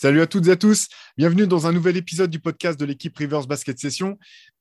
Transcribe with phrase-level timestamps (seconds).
[0.00, 0.86] Salut à toutes et à tous.
[1.16, 4.16] Bienvenue dans un nouvel épisode du podcast de l'équipe Rivers Basket Session.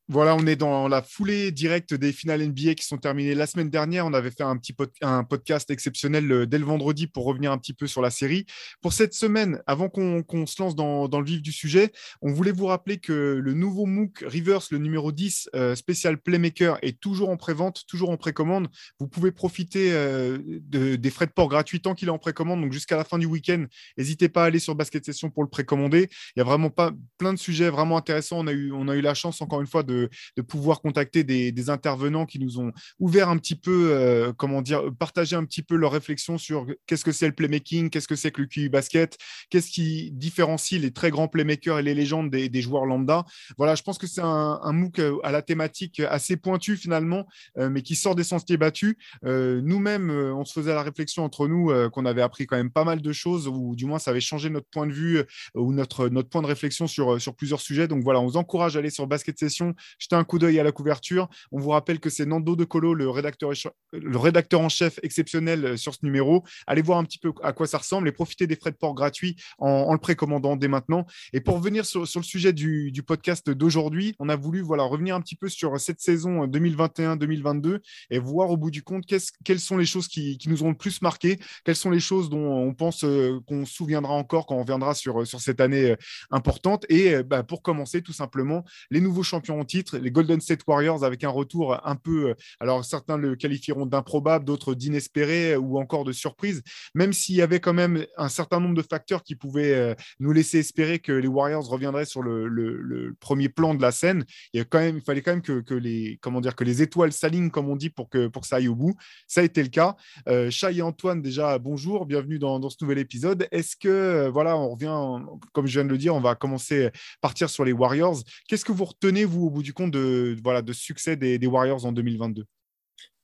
[0.09, 3.69] Voilà, on est dans la foulée directe des finales NBA qui sont terminées la semaine
[3.69, 4.05] dernière.
[4.05, 7.73] On avait fait un petit podcast exceptionnel euh, dès le vendredi pour revenir un petit
[7.73, 8.45] peu sur la série.
[8.81, 11.91] Pour cette semaine, avant qu'on se lance dans, le vif du sujet,
[12.21, 13.11] on voulait vous rappeler que
[13.43, 18.09] le nouveau MOOC Rivers, le numéro 10, euh, spécial Playmaker, est toujours en prévente, toujours
[18.09, 18.69] en précommande.
[19.01, 20.37] Vous pouvez profiter euh,
[20.69, 23.25] des frais de port gratuits tant qu'il est en précommande, donc jusqu'à la fin du
[23.25, 23.65] week-end.
[23.97, 26.07] N'hésitez pas à aller sur Basket Session pour le précommander.
[26.37, 28.45] Il y a vraiment pas plein de sujets vraiment intéressants.
[28.47, 29.96] On a eu la chance, encore une fois, de
[30.35, 34.83] de, pouvoir contacter des, intervenants qui nous ont ouvert un petit peu, euh, comment dire,
[34.97, 38.31] partager un petit peu leurs réflexions sur qu'est-ce que c'est le playmaking, qu'est-ce que c'est
[38.31, 39.17] que le QI basket,
[39.49, 43.25] qu'est-ce qui différencie les très grands playmakers et les légendes des, joueurs lambda.
[43.57, 47.27] Voilà, je pense que c'est un, MOOC euh, à la thématique assez pointue finalement,
[47.57, 48.95] euh, mais qui sort des sentiers battus.
[49.23, 53.01] Nous-mêmes, on se faisait la réflexion entre nous qu'on avait appris quand même pas mal
[53.01, 55.21] de choses, ou du moins ça avait changé notre point de vue
[55.55, 57.87] ou notre, notre point de réflexion sur, sur plusieurs sujets.
[57.87, 60.63] Donc voilà, on vous encourage à aller sur Basket Session, Jetez un coup d'œil à
[60.63, 61.29] la couverture.
[61.51, 63.51] On vous rappelle que c'est Nando De Colo, le rédacteur,
[63.93, 66.43] le rédacteur en chef exceptionnel euh, sur ce numéro.
[66.65, 68.93] Allez voir un petit peu à quoi ça ressemble et profitez des frais de port
[68.93, 71.05] gratuits en, le précommandant dès maintenant.
[71.33, 75.21] Et pour revenir sur, le sujet du, podcast d'aujourd'hui, on a voulu voilà, revenir un
[75.21, 79.05] petit peu sur cette saison 2021-2022 euh, et voir au bout du compte
[79.43, 82.37] quelles sont les choses qui, nous ont le plus marqué, quelles sont les choses dont
[82.37, 85.95] on pense euh, qu'on se souviendra encore quand on reviendra sur, sur cette année
[86.31, 86.85] importante.
[86.89, 91.23] Et bah, pour commencer, tout simplement, les nouveaux champions en les Golden State Warriors avec
[91.23, 96.03] un retour un peu, euh, alors certains le qualifieront d'improbable, d'autres d'inespéré euh, ou encore
[96.03, 96.63] de surprise,
[96.95, 100.31] même s'il y avait quand même un certain nombre de facteurs qui pouvaient euh, nous
[100.31, 104.25] laisser espérer que les Warriors reviendraient sur le, premier plan de la scène.
[104.53, 107.11] Il, y a quand même, fallait quand même que, les, comment dire, que les étoiles
[107.11, 108.95] s'alignent, comme on dit, pour que, pour ça aille au bout.
[109.27, 109.95] Ça a été le cas.
[110.27, 113.47] Euh, et Antoine, déjà, bonjour, bienvenue dans, ce nouvel épisode.
[113.51, 116.91] Est-ce que, voilà, on revient, comme je viens de le dire, on va commencer à
[117.21, 118.17] partir sur les Warriors.
[118.47, 121.85] Qu'est-ce que vous retenez, vous, au bout du compte de, voilà, de succès des, Warriors
[121.85, 122.45] en 2022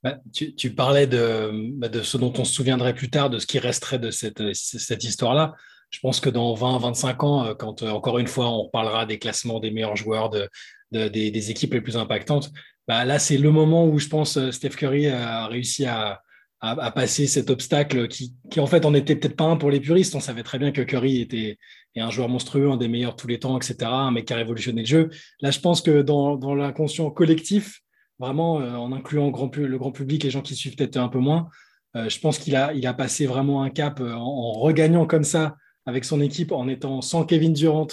[0.02, 3.46] bah, tu, parlais de, bah, de, ce dont on se souviendrait plus tard, de ce
[3.46, 5.54] qui resterait de cette, cette histoire-là.
[5.88, 9.18] Je pense que dans 20-25 ans, euh, quand euh, encore une fois on parlera des
[9.18, 10.50] classements des meilleurs joueurs, de,
[10.90, 12.50] des, équipes les plus impactantes,
[12.86, 16.20] bah, là c'est le moment où je pense euh, Steph Curry a réussi à,
[16.60, 19.80] à, passer cet obstacle qui, qui en fait en était peut-être pas un pour les
[19.80, 20.14] puristes.
[20.14, 21.56] On savait très bien que Curry était,
[21.96, 23.76] est un joueur monstrueux, un des meilleurs tous les temps, etc.
[23.82, 25.10] Un mec qui a révolutionné le jeu.
[25.40, 27.80] Là, je pense que dans, dans l'inconscient collectif,
[28.18, 31.48] vraiment euh, en incluant le grand public, les gens qui suivent peut-être un peu moins,
[31.96, 35.24] euh, je pense qu'il a, il a passé vraiment un cap euh, en, regagnant comme
[35.24, 35.56] ça
[35.86, 37.88] avec son équipe, en étant sans Kevin Durant,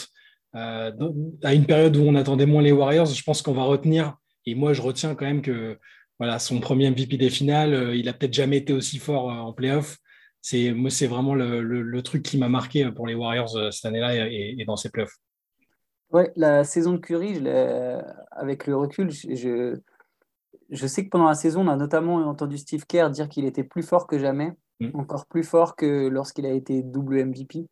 [0.53, 3.05] à une période où on attendait moins les Warriors.
[3.05, 5.77] Je pense qu'on va retenir, et moi je retiens quand même que
[6.19, 9.97] voilà, son premier MVP des finales, il a peut-être jamais été aussi fort en playoff
[10.41, 14.27] c'est moi c'est vraiment le, truc qui m'a marqué pour les Warriors euh, cette année-là
[14.27, 15.17] et, dans ces playoffs.
[16.11, 17.41] Ouais, la saison de Curry,
[18.31, 19.79] avec le recul, je,
[20.71, 23.63] je sais que pendant la saison, on a notamment entendu Steve Kerr dire qu'il était
[23.63, 24.89] plus fort que jamais, mm.
[24.93, 27.67] encore plus fort que lorsqu'il a été double MVP.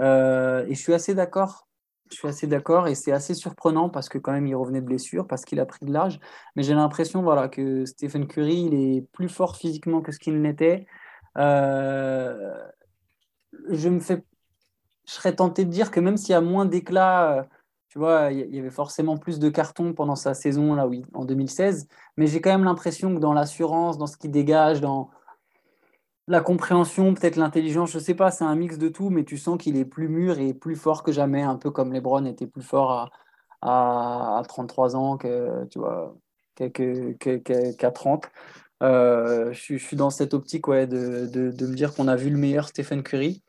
[0.00, 1.66] Euh, et je suis assez d'accord.
[2.10, 4.86] Je suis assez d'accord et c'est assez surprenant parce que quand même il revenait de
[4.86, 6.20] blessure, parce qu'il a pris de l'âge.
[6.56, 10.40] Mais j'ai l'impression voilà, que Stephen Curry, il est plus fort physiquement que ce qu'il
[10.40, 10.86] n'était.
[11.36, 12.54] Euh,
[13.70, 14.24] je me fais,
[15.06, 17.48] je serais tenté de dire que même s'il y a moins d'éclat,
[17.88, 21.24] tu vois, il y avait forcément plus de cartons pendant sa saison là, oui, en
[21.24, 21.88] 2016.
[22.16, 25.10] Mais j'ai quand même l'impression que dans l'assurance, dans ce qui dégage, dans
[26.26, 29.56] la compréhension, peut-être l'intelligence, je sais pas, c'est un mix de tout, mais tu sens
[29.58, 32.62] qu'il est plus mûr et plus fort que jamais, un peu comme LeBron était plus
[32.62, 33.10] fort
[33.62, 35.64] à, à, 33 ans que,
[37.72, 38.30] qu'à 30.
[38.82, 43.02] Euh, je, suis dans cette optique de, me dire qu'on a vu le meilleur Stephen
[43.02, 43.42] Curry.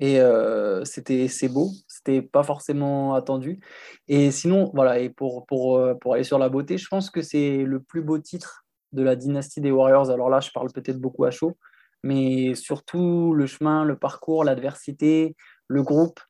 [0.00, 3.60] Et euh, c'était c'est beau, c'était pas forcément attendu.
[4.08, 7.80] Et sinon, voilà, et euh, pour aller sur la beauté, je pense que c'est le
[7.80, 10.10] plus beau titre de la dynastie des Warriors.
[10.10, 11.56] Alors là, je parle peut-être beaucoup à chaud,
[12.02, 15.36] mais surtout le chemin, le parcours, l'adversité,
[15.68, 16.20] le groupe,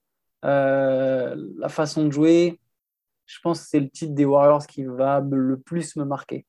[0.43, 1.35] la
[1.69, 2.61] façon de jouer.
[3.27, 6.47] Je pense que c'est le titre des Warriors qui va le plus me marquer.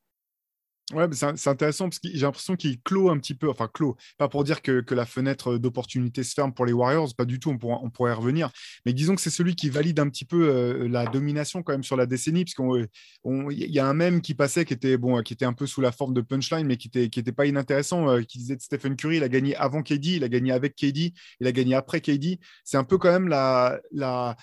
[0.94, 4.28] Ouais, c'est intéressant parce que j'ai l'impression qu'il clôt un petit peu, enfin clôt, pas
[4.28, 7.58] pour dire que, la fenêtre d'opportunité se ferme pour les Warriors, pas du tout, on,
[7.58, 8.50] pourra, on pourrait revenir,
[8.84, 11.96] mais disons que c'est celui qui valide un petit peu la domination quand même sur
[11.96, 15.44] la décennie, parce qu'il y a un même qui passait qui était, bon, qui était
[15.44, 18.38] un peu sous la forme de punchline, mais qui n'était qui était pas inintéressant, qui
[18.38, 21.46] disait de Stephen Curry, il a gagné avant KD, il a gagné avec KD, il
[21.48, 22.38] a gagné après KD.
[22.62, 24.36] C'est un peu quand même la, la,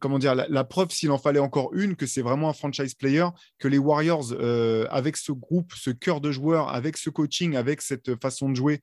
[0.00, 3.26] comment dire, la, preuve, s'il en fallait encore une, que c'est vraiment un franchise player,
[3.58, 7.82] que les Warriors, euh, avec ce groupe ce cœur de joueur, avec ce coaching, avec
[7.82, 8.80] cette façon de jouer,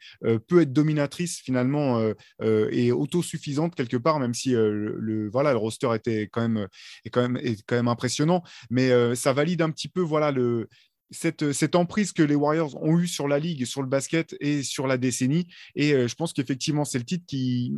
[0.47, 2.01] peut être dominatrice finalement
[2.41, 6.67] et autosuffisante quelque part, même si le, voilà, le roster était quand même,
[7.05, 8.43] est quand même, est quand même impressionnant.
[8.69, 10.67] Mais ça valide un petit peu voilà, le,
[11.13, 14.87] cette, emprise que les Warriors ont eue sur la ligue, sur le basket et sur
[14.87, 15.47] la décennie.
[15.75, 17.73] Et euh, je pense qu'effectivement, c'est le titre qui.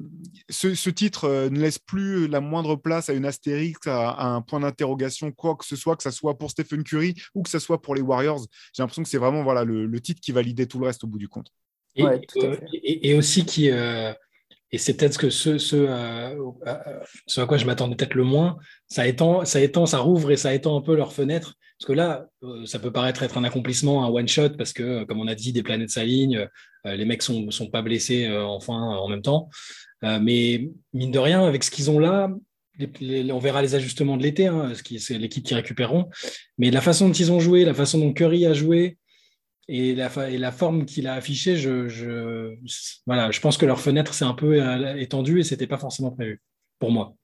[0.49, 4.61] Ce, titre euh, ne laisse plus la moindre place à une astérix, à, un point
[4.61, 7.81] d'interrogation, quoi que ce soit, que ce soit pour Stephen Curry ou que ce soit
[7.81, 8.45] pour les Warriors.
[8.73, 11.19] J'ai l'impression que c'est vraiment voilà, le, titre qui validait tout le reste au bout
[11.19, 11.51] du compte.
[11.95, 13.69] Et, euh, aussi qui.
[14.71, 15.87] Et c'est peut-être que ce, ce,
[17.27, 18.57] ce, à quoi je m'attendais peut-être le moins,
[18.87, 21.93] ça étend, ça étend, ça rouvre et ça étend un peu leur fenêtre parce que
[21.93, 25.27] là, euh, ça peut paraître être un accomplissement, un one-shot, parce que, euh, comme on
[25.27, 26.47] a dit, des planètes s'alignent,
[26.85, 29.49] euh, les mecs ne sont, pas blessés enfin en même temps.
[30.03, 32.29] mais mine de rien, avec ce qu'ils ont là,
[33.01, 36.09] on verra les ajustements de l'été, hein, c'est l'équipe qui récupéreront.
[36.59, 38.99] Mais la façon dont ils ont joué, la façon dont Curry a joué,
[39.67, 44.59] et la, forme qu'il a affichée, je, je pense que leur fenêtre s'est un peu
[44.99, 46.39] étendue et ce n'était pas forcément prévu
[46.77, 47.15] pour moi.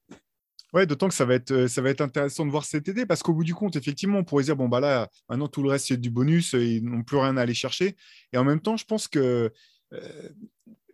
[0.73, 3.05] Ouais, d'autant que ça va, être, euh, ça va être intéressant de voir cet été
[3.05, 5.69] parce qu'au bout du compte, effectivement, on pourrait dire bon, bah là, maintenant tout le
[5.69, 7.97] reste, c'est du bonus, euh, ils n'ont plus rien à aller chercher.
[8.31, 9.51] Et en même temps, je pense que.
[9.93, 10.29] Euh,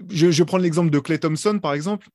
[0.10, 2.08] je, je, prends l'exemple de Clay Thompson, par exemple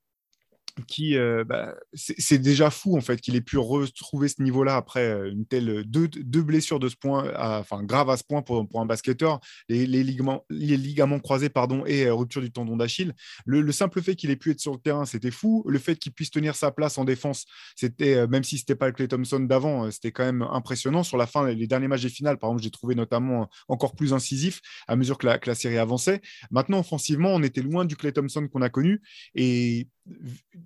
[0.87, 5.05] qui euh, bah, c'est déjà fou en fait qu'il ait pu retrouver ce niveau-là après
[5.05, 8.67] euh, une telle deux, deux, blessures de ce point, enfin grave à ce point pour,
[8.67, 13.13] pour un basketteur, les, ligaments, les ligaments croisés pardon et euh, rupture du tendon d'Achille.
[13.45, 15.65] Le, simple fait qu'il ait pu être sur le terrain, c'était fou.
[15.67, 18.93] Le fait qu'il puisse tenir sa place en défense, c'était même si c'était pas le
[18.93, 21.03] Clay Thompson d'avant, c'était quand même impressionnant.
[21.03, 24.13] Sur la fin, les derniers matchs des finales, par exemple, j'ai trouvé notamment encore plus
[24.13, 26.21] incisif à mesure que la, que la série avançait.
[26.51, 29.01] Maintenant, offensivement, on était loin du Clay Thompson qu'on a connu
[29.35, 29.89] et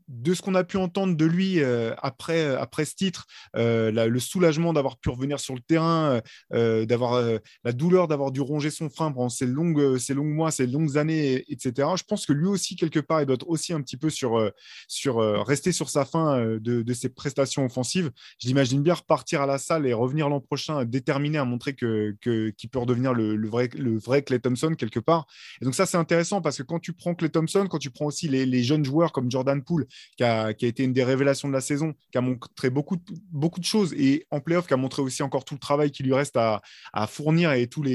[0.09, 3.27] de ce qu'on a pu entendre de lui euh, après, euh, après ce titre,
[3.57, 6.21] euh, le soulagement d'avoir pu revenir sur le terrain,
[6.51, 10.67] d'avoir la douleur d'avoir dû ronger son frein pendant ces longues, ces longs mois, ces
[10.67, 11.89] longues années, etc.
[11.97, 14.51] Je pense que lui aussi, quelque part, il doit aussi un petit peu sur,
[14.89, 18.11] sur rester sur sa fin de, ses prestations offensives.
[18.39, 22.17] Je l'imagine bien repartir à la salle et revenir l'an prochain déterminé à montrer qu'il
[22.21, 25.27] que, peut redevenir le, vrai, le vrai Clay Thompson quelque part.
[25.61, 28.07] Et donc ça, c'est intéressant parce que quand tu prends Clay Thompson, quand tu prends
[28.07, 29.86] aussi les, les jeunes joueurs comme Jordan Poole,
[30.17, 33.93] qui a, été une des révélations de la saison, qui a montré beaucoup, de choses
[33.95, 36.61] et en playoff, qui a montré aussi encore tout le travail qui lui reste à,
[37.09, 37.89] fournir et toute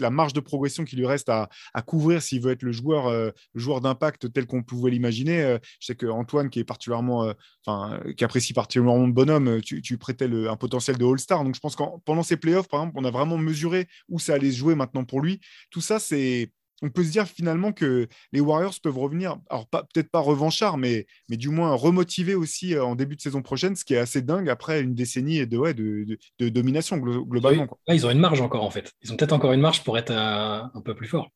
[0.00, 1.48] la marge de progression qui lui reste à,
[1.86, 5.42] couvrir s'il veut être le joueur, euh, joueur d'impact tel qu'on pouvait l'imaginer.
[5.42, 7.32] Euh, je sais que Antoine, qui est particulièrement, euh,
[7.64, 11.44] enfin, qui apprécie particulièrement le bonhomme, tu, tu prêtais un potentiel de All-Star.
[11.44, 14.34] Donc je pense que pendant ces playoffs, par exemple, on a vraiment mesuré où ça
[14.34, 15.40] allait se jouer maintenant pour lui.
[15.70, 16.50] Tout ça, c'est
[16.82, 21.06] on peut se dire finalement que les Warriors peuvent revenir, alors peut-être pas revanchard, mais,
[21.28, 24.22] mais du moins remotivés aussi euh, en début de saison prochaine, ce qui est assez
[24.22, 26.18] dingue après une décennie de, ouais, de,
[26.48, 27.66] domination globalement.
[27.86, 28.92] Là, ils ont une marge encore en fait.
[29.02, 31.30] Ils ont peut-être encore une marge pour être euh, un peu plus forts.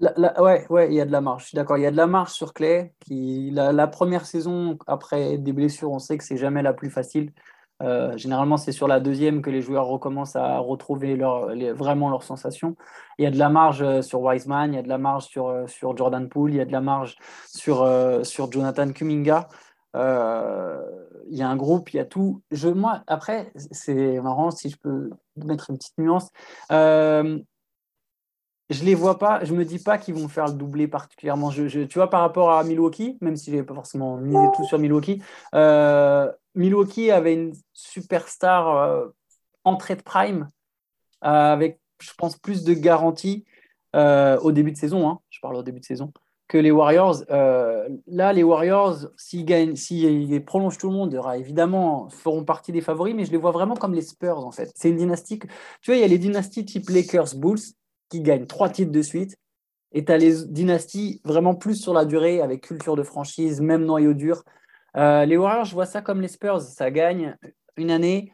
[0.00, 1.42] ouais, ouais, il y a de la marge.
[1.42, 1.76] Je suis d'accord.
[1.78, 2.92] Il y a de la marge sur Clay.
[3.00, 7.32] Qui, la, première saison, après des blessures, on sait que c'est jamais la plus facile.
[7.82, 11.16] Euh, généralement, c'est sur la deuxième que les joueurs recommencent à retrouver
[11.72, 12.76] vraiment leurs sensations.
[13.18, 15.24] Il y a de la marge euh, sur Wiseman, il y a de la marge
[15.24, 17.86] sur, euh, sur Jordan Poole, il y a de la marge sur,
[18.50, 19.48] Jonathan Kuminga.
[19.94, 22.42] il y a un groupe, il y a tout.
[22.74, 26.30] Moi, après, c'est marrant si je peux mettre une petite nuance
[28.70, 31.50] je les vois pas, je me dis pas qu'ils vont faire le doublé particulièrement.
[31.50, 34.78] Je, tu vois, par rapport à Milwaukee, même si je pas forcément misé tout sur
[34.78, 35.22] Milwaukee,
[35.54, 39.06] euh, Milwaukee avait une superstar euh,
[39.64, 40.50] entrée de prime
[41.24, 43.44] euh, avec, je pense, plus de garanties
[43.94, 45.08] au début de saison.
[45.08, 46.12] Hein, je parle au début de saison
[46.48, 47.24] que les Warriors.
[47.28, 53.14] là, les Warriors, s'ils gagnent, s'ils prolongent tout le monde, évidemment, feront partie des favoris,
[53.14, 54.70] mais je les vois vraiment comme les Spurs en fait.
[54.74, 55.38] C'est une dynastie.
[55.38, 55.48] Tu
[55.86, 57.58] vois, il y a les dynasties type Lakers, Bulls
[58.08, 59.36] qui gagnent trois titres de suite.
[59.92, 63.84] Et tu as les dynasties vraiment plus sur la durée, avec culture de franchise, même
[63.84, 64.42] noyau dur.
[64.96, 66.60] Euh, les Warriors, je vois ça comme les Spurs.
[66.60, 67.36] Ça gagne
[67.76, 68.32] une année.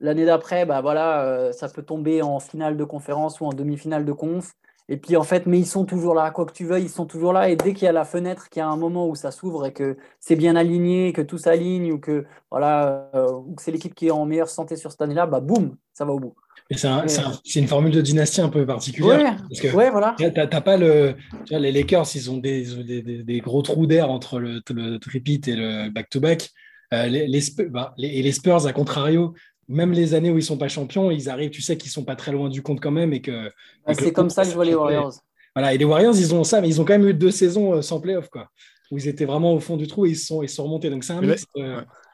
[0.00, 4.04] L'année d'après, bah voilà, euh, ça peut tomber en finale de conférence ou en demi-finale
[4.04, 4.52] de conf.
[4.88, 7.06] Et puis en fait, mais ils sont toujours là, quoi que tu veuilles, ils sont
[7.06, 7.48] toujours là.
[7.48, 9.66] Et dès qu'il y a la fenêtre, qu'il y a un moment où ça s'ouvre
[9.66, 13.70] et que c'est bien aligné, que tout s'aligne ou que voilà, euh, ou que c'est
[13.70, 16.34] l'équipe qui est en meilleure santé sur cette année-là, bah boum, ça va au bout.
[16.70, 19.18] C'est une formule de dynastie un peu particulière.
[19.18, 20.14] Ouais, parce que ouais, voilà.
[20.18, 21.14] Tu n'as pas le.
[21.44, 24.98] Tu vois, les Lakers, ils ont des, des, des gros trous d'air entre le, le
[24.98, 26.50] tripit et le back-to-back.
[26.94, 29.34] Euh, les, bah, les, et les Spurs, à contrario,
[29.68, 32.16] même les années où ils sont pas champions, ils arrivent, tu sais qu'ils sont pas
[32.16, 33.12] très loin du compte quand même.
[33.12, 33.50] et que,
[33.92, 35.14] c'est comme ça que je vois les Warriors.
[35.54, 37.74] Voilà, et les Warriors, ils ont ça, mais ils ont quand même eu deux saisons
[37.74, 38.28] euh, sans playoff.
[38.28, 38.48] Quoi.
[38.90, 40.88] où ils étaient vraiment au fond du trou et ils sont, ils sont remontés.
[40.90, 41.46] Donc c'est un mix.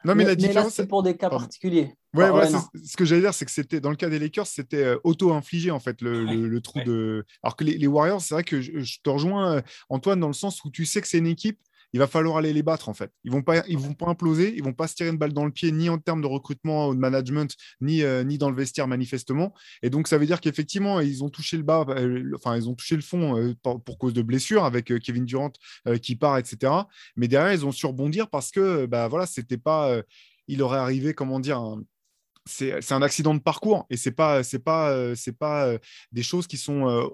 [0.05, 0.73] Non, mais, la différence.
[0.73, 1.93] c'est pour des cas particuliers.
[2.13, 2.29] Ouais,
[2.85, 5.71] ce que j'allais dire, c'est que c'était dans le cas des Lakers, c'était euh, auto-infligé
[5.71, 7.25] en fait le, trou de.
[7.43, 10.63] Alors que les, Warriors, c'est vrai que je, te rejoins euh, Antoine dans le sens
[10.63, 11.59] où tu sais que c'est une équipe
[11.93, 13.11] il va falloir aller les battre en fait.
[13.23, 15.45] Ils vont pas, ils vont pas imploser, ils vont pas se tirer une balle dans
[15.45, 18.55] le pied ni en termes de recrutement ou de management, ni, euh, ni dans le
[18.55, 19.53] vestiaire manifestement.
[19.81, 22.75] Et donc ça veut dire qu'effectivement ils ont touché le bas, euh, enfin ils ont
[22.75, 25.51] touché le fond euh, pour, cause de blessures avec Kevin Durant
[26.01, 26.73] qui part, etc.
[27.15, 30.01] Mais derrière ils ont su rebondir parce que bah voilà c'était pas,
[30.47, 31.61] il aurait arrivé comment dire.
[32.45, 35.75] c'est un accident de parcours et c'est pas c'est pas c'est pas
[36.11, 37.09] des choses qui sont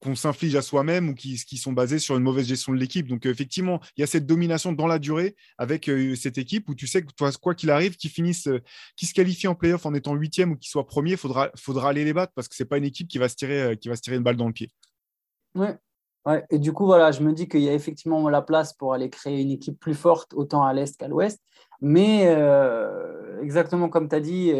[0.00, 3.08] qu'on s'inflige à soi-même ou qui, sont basés sur une mauvaise gestion de l'équipe.
[3.08, 6.74] Donc, effectivement, il y a cette domination dans la durée avec euh, cette équipe où
[6.74, 8.60] tu sais que quoi qu'il arrive, qu'ils finissent, euh,
[8.96, 11.50] qui se qualifient en playoff en étant huitième ou qu'ils soient premier, il faudra,
[11.88, 13.74] aller les battre parce que ce n'est pas une équipe qui va, se tirer, euh,
[13.74, 14.70] qui va se tirer une balle dans le pied.
[15.54, 15.76] Ouais.
[16.26, 16.44] ouais.
[16.50, 19.10] Et du coup, voilà, je me dis qu'il y a effectivement la place pour aller
[19.10, 21.40] créer une équipe plus forte, autant à l'Est qu'à l'Ouest.
[21.80, 22.24] Mais
[23.40, 24.52] exactement comme tu as dit,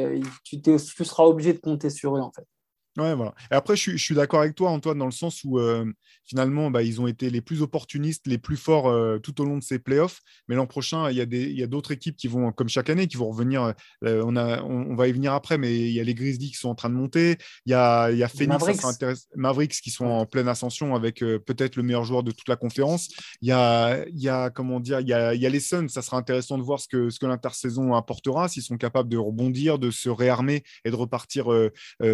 [0.44, 2.46] tu, tu seras obligé de compter sur eux, en fait.
[2.98, 3.32] Ouais, voilà.
[3.52, 5.84] Et après, je, suis d'accord avec toi, Antoine, dans le sens où euh,
[6.24, 9.56] finalement, bah, ils ont été les plus opportunistes, les plus forts euh, tout au long
[9.56, 10.20] de ces playoffs.
[10.48, 13.30] Mais l'an prochain, il y a, d'autres équipes qui vont, comme chaque année, qui vont
[13.30, 13.72] revenir.
[14.04, 16.56] Euh, on, a, on, va y venir après, mais il y a les Grizzlies qui
[16.56, 17.36] sont en train de monter.
[17.66, 19.18] Il y a, il y a Phoenix, Mavericks.
[19.36, 23.08] Mavericks qui sont en pleine ascension avec peut-être le meilleur joueur de toute la conférence.
[23.42, 25.60] Il y a, il y a comment dire, il y a, il y a les
[25.60, 25.88] Suns.
[25.88, 29.18] Ça sera intéressant de voir ce que, ce que l'intersaison apportera, s'ils sont capables de
[29.18, 31.46] rebondir, de se réarmer et de repartir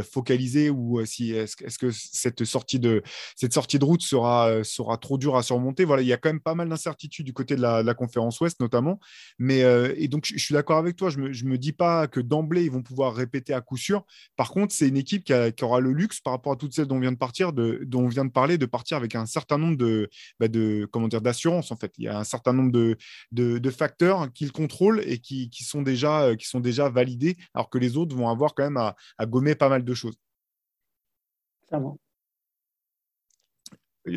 [0.03, 3.03] focalisés ou euh, si est-ce, que cette sortie de
[3.37, 5.85] cette sortie de route sera euh, sera trop dure à surmonter?
[5.85, 8.61] Voilà, il y a quand même pas mal d'incertitudes du côté de la, conférence Ouest
[8.61, 8.99] notamment.
[9.39, 11.11] Mais euh, et donc je, suis d'accord avec toi.
[11.11, 14.05] Je me me dis pas que d'emblée ils vont pouvoir répéter à coup sûr.
[14.37, 16.97] Par contre, c'est une équipe qui, aura le luxe par rapport à toutes celles dont
[16.97, 19.59] on vient de partir, de, dont on vient de parler, de partir avec un certain
[19.59, 20.09] nombre de,
[20.41, 21.93] bah, de comment dire d'assurance en fait.
[21.99, 22.97] Il y a un certain nombre de,
[23.33, 27.97] de, facteurs qu'ils contrôlent et qui, sont déjà qui sont déjà validés, alors que les
[27.97, 30.17] autres vont avoir quand même à, à gommer pas mal de choses.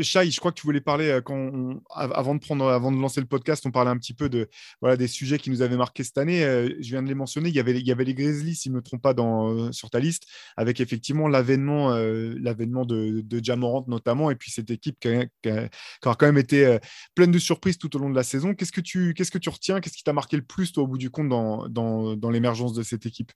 [0.02, 3.22] Chai, je crois que tu voulais parler euh, quand avant de prendre, avant de lancer
[3.22, 4.50] le podcast, on parlait un petit peu de
[4.82, 6.44] voilà des sujets qui nous avaient marqué cette année.
[6.44, 7.48] Euh, je viens de les mentionner.
[7.48, 9.72] Il y avait, il y avait les Grizzlies, si je me trompe pas, dans, euh,
[9.72, 10.26] sur ta liste,
[10.58, 15.70] avec effectivement l'avènement, l'avènement de, de Jamorant notamment, et puis cette équipe qui a,
[16.02, 16.78] quand même été
[17.16, 18.54] pleine de surprises tout au long de la saison.
[18.54, 19.80] Qu'est-ce que tu, qu'est-ce que tu retiens?
[19.80, 22.74] Qu'est-ce qui t'a marqué le plus toi, au bout du compte dans, dans, dans l'émergence
[22.74, 23.32] de cette équipe?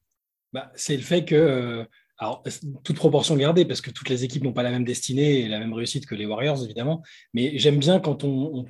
[0.51, 1.87] Bah, c'est le fait que
[2.21, 2.43] alors,
[2.83, 5.57] toute proportion gardée, parce que toutes les équipes n'ont pas la même destinée et la
[5.57, 7.01] même réussite que les Warriors, évidemment.
[7.33, 8.63] Mais j'aime bien quand on,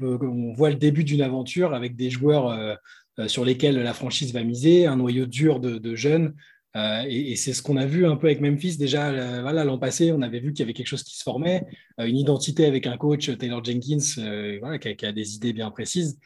[0.56, 2.76] voit le début d'une aventure avec des joueurs euh,
[3.20, 6.34] euh, sur lesquels la franchise va miser, un noyau dur de, jeunes.
[6.78, 8.78] Euh, et, c'est ce qu'on a vu un peu avec Memphis.
[8.78, 11.66] Déjà, l'an passé, on avait vu qu'il y avait quelque chose qui se formait,
[11.98, 14.00] une identité avec un coach, Taylor Jenkins,
[14.62, 16.18] voilà, qui, a, des idées bien précises.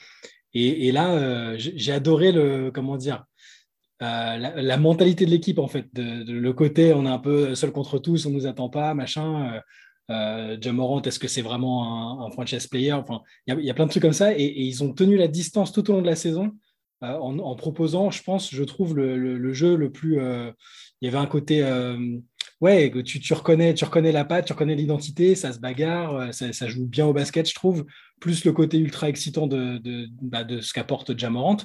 [0.54, 3.26] Et, et là, j'ai adoré le, comment dire,
[4.02, 7.98] euh, la, mentalité de l'équipe, en fait, le côté on est un peu seul contre
[7.98, 9.54] tous, on ne nous attend pas, machin.
[9.54, 9.60] Euh,
[10.12, 12.92] euh est-ce que c'est vraiment un, franchise player?
[12.94, 15.72] Enfin, il y, a plein de trucs comme ça, et, ils ont tenu la distance
[15.72, 16.52] tout au long de la saison
[17.04, 20.16] euh, en, proposant, je pense, je trouve le, jeu le plus.
[21.02, 21.64] Il y avait un côté,
[22.60, 26.68] ouais, tu, tu, reconnais, tu reconnais la patte, tu reconnais l'identité, ça se bagarre, ça,
[26.68, 27.86] joue bien au basket, je trouve.
[28.20, 31.58] Plus le côté ultra excitant de, de, bah, de ce qu'apporte Jamorant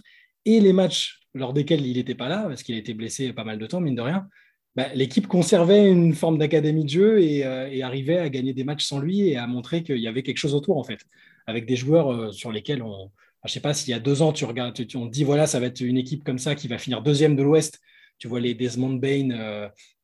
[0.44, 3.44] et les matchs lors desquels il n'était pas là, parce qu'il a été blessé pas
[3.44, 4.28] mal de temps, mine de rien,
[4.76, 8.85] bah, l'équipe conservait une forme d'académie de jeu euh, et, arrivait à gagner des matchs
[8.85, 11.00] sans lui et à montrer qu'il y avait quelque chose autour, en fait,
[11.47, 13.11] avec des joueurs euh, sur lesquels on.
[13.44, 15.47] je ne sais pas s'il y a deux ans, tu regardes, on te dit voilà,
[15.47, 17.80] ça va être une équipe comme ça qui va finir deuxième de l'Ouest.
[18.18, 19.30] Tu vois les Desmond Bain,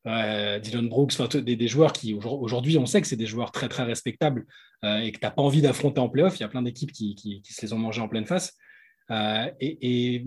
[0.07, 3.83] euh, Dylan Brooks, des, joueurs qui aujourd'hui, on sait que c'est des joueurs très très
[3.83, 4.47] respectables
[4.83, 6.39] et que tu n'as pas envie d'affronter en playoff.
[6.39, 8.57] Il y a plein d'équipes qui, qui, se les ont mangés en pleine face.
[9.09, 10.25] Et,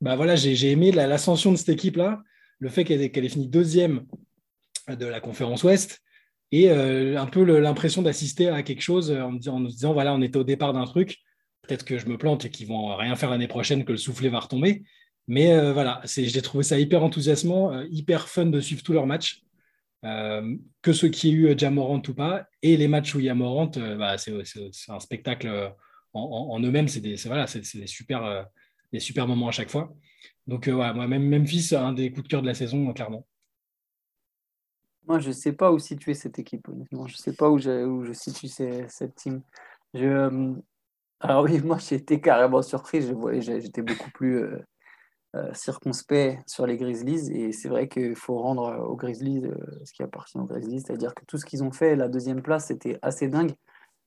[0.00, 2.22] bah voilà, j'ai aimé l'ascension de cette équipe-là,
[2.58, 4.06] le fait qu'elle ait, fini deuxième
[4.88, 6.00] de la conférence Ouest
[6.52, 10.38] et euh, un peu l'impression d'assister à quelque chose en, en, disant voilà, on était
[10.38, 11.18] au départ d'un truc,
[11.62, 14.28] peut-être que je me plante et qu'ils vont rien faire l'année prochaine, que le soufflet
[14.28, 14.82] va retomber.
[15.28, 19.06] Mais euh, voilà, j'ai trouvé ça hyper enthousiasmant, euh, hyper fun de suivre tous leurs
[19.06, 19.42] matchs,
[20.02, 23.34] que ceux qui aient eu Jamorant ou pas, et les matchs où il y a
[23.34, 23.70] Morant,
[24.16, 25.74] c'est un spectacle
[26.12, 27.46] en, eux-mêmes, c'est des, voilà,
[28.92, 29.94] des super moments à chaque fois.
[30.46, 33.26] Donc, euh, moi, même Memphis, un des coups de cœur de la saison, clairement.
[35.06, 37.06] Moi, je ne sais pas où situer cette équipe, honnêtement.
[37.06, 39.42] Je ne sais pas où je, situe cette team.
[39.94, 40.54] Je, euh,
[41.20, 43.02] alors oui, moi, j'ai été carrément surpris.
[43.40, 44.44] J'étais beaucoup plus
[45.36, 47.30] euh, circonspect sur les Grizzlies.
[47.32, 49.42] Et c'est vrai qu'il faut rendre aux Grizzlies
[49.84, 50.80] ce qui appartient aux Grizzlies.
[50.80, 53.54] C'est-à-dire que tout ce qu'ils ont fait, la deuxième place, c'était assez dingue.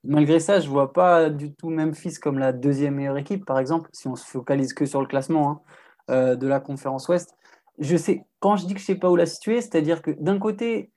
[0.03, 3.59] Malgré ça, je ne vois pas du tout Memphis comme la deuxième meilleure équipe, par
[3.59, 5.61] exemple, si on se focalise que sur le classement hein,
[6.11, 7.35] euh, de la conférence Ouest.
[7.79, 10.11] Je sais, quand je dis que je ne sais pas où la situer, c'est-à-dire que
[10.11, 10.91] d'un côté,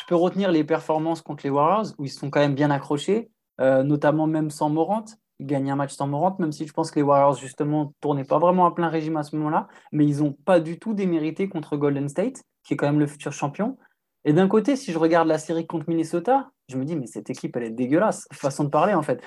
[0.00, 3.30] je peux retenir les performances contre les Warriors, où ils sont quand même bien accrochés,
[3.60, 5.04] euh, notamment même sans Morant.
[5.38, 7.90] Ils gagnent un match sans Morant, même si je pense que les Warriors, justement, ne
[8.00, 10.94] tournaient pas vraiment à plein régime à ce moment-là, mais ils n'ont pas du tout
[10.94, 13.76] démérité contre Golden State, qui est quand même le futur champion.
[14.24, 17.30] Et d'un côté, si je regarde la série contre Minnesota, je me dis, mais cette
[17.30, 18.28] équipe, elle est dégueulasse.
[18.32, 19.22] Façon de parler, en fait.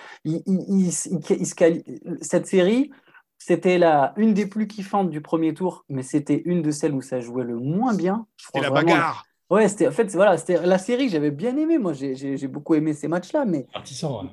[2.22, 2.92] cette série,
[3.38, 7.02] c'était la, une des plus kiffantes du premier tour, mais c'était une de celles où
[7.02, 8.28] ça jouait le moins bien.
[8.38, 9.26] C'était la bagarre.
[9.50, 11.78] Ouais, c'était en fait, voilà, c'était la série, j'avais bien aimé.
[11.78, 13.68] Moi, j'ai beaucoup aimé ces matchs-là, mais,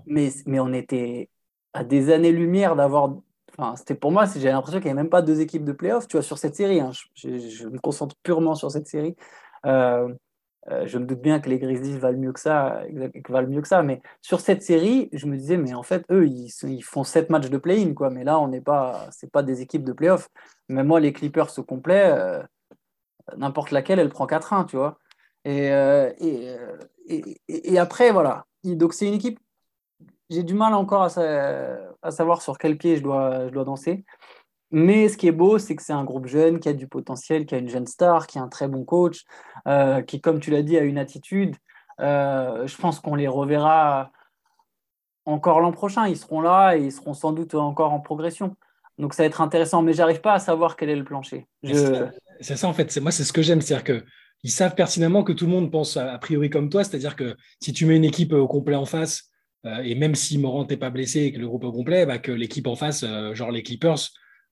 [0.06, 1.28] mais, mais on était
[1.72, 3.16] à des années-lumière d'avoir.
[3.58, 6.06] Enfin, c'était pour moi, j'ai l'impression qu'il n'y avait même pas deux équipes de playoffs,
[6.06, 6.80] tu vois, sur cette série.
[6.80, 6.92] Hein.
[7.14, 9.16] Je, me concentre purement sur cette série.
[9.66, 10.08] Euh,
[10.68, 12.82] euh, je me doute bien que les Grizzlies valent mieux que ça,
[13.28, 16.26] valent mieux que ça, mais sur cette série, je me disais, mais en fait, eux,
[16.26, 18.10] ils, font sept matchs de play-in, quoi.
[18.10, 20.28] Mais là, on n'est pas, c'est pas des équipes de play-off.
[20.68, 22.42] Mais moi, les Clippers au complet, euh,
[23.36, 24.98] n'importe laquelle, elle prend 4-1, tu vois.
[25.44, 26.12] Et, euh,
[27.78, 28.44] après, voilà.
[28.64, 29.38] Donc, c'est une équipe.
[30.28, 31.08] J'ai du mal encore à,
[32.02, 34.04] à, savoir sur quel pied je dois, je dois danser.
[34.70, 37.44] Mais ce qui est beau, c'est que c'est un groupe jeune qui a du potentiel,
[37.46, 39.24] qui a une jeune star, qui a un très bon coach,
[39.66, 41.56] euh, qui, comme tu l'as dit, a une attitude.
[42.00, 44.10] Euh, je pense qu'on les reverra
[45.26, 46.06] encore l'an prochain.
[46.08, 48.56] Ils seront là et ils seront sans doute encore en progression.
[48.98, 51.46] Donc ça va être intéressant, mais j'arrive pas à savoir quel est le plancher.
[51.62, 52.96] C'est ça en fait.
[53.00, 54.02] Moi, c'est ce que j'aime, c'est-à-dire
[54.42, 57.72] qu'ils savent pertinemment que tout le monde pense a priori comme toi, c'est-à-dire que si
[57.72, 59.30] tu mets une équipe au complet en face,
[59.66, 62.06] euh, et même si Morant n'est pas blessé et que le groupe est au complet,
[62.06, 63.98] bah, que l'équipe en face, genre les Clippers,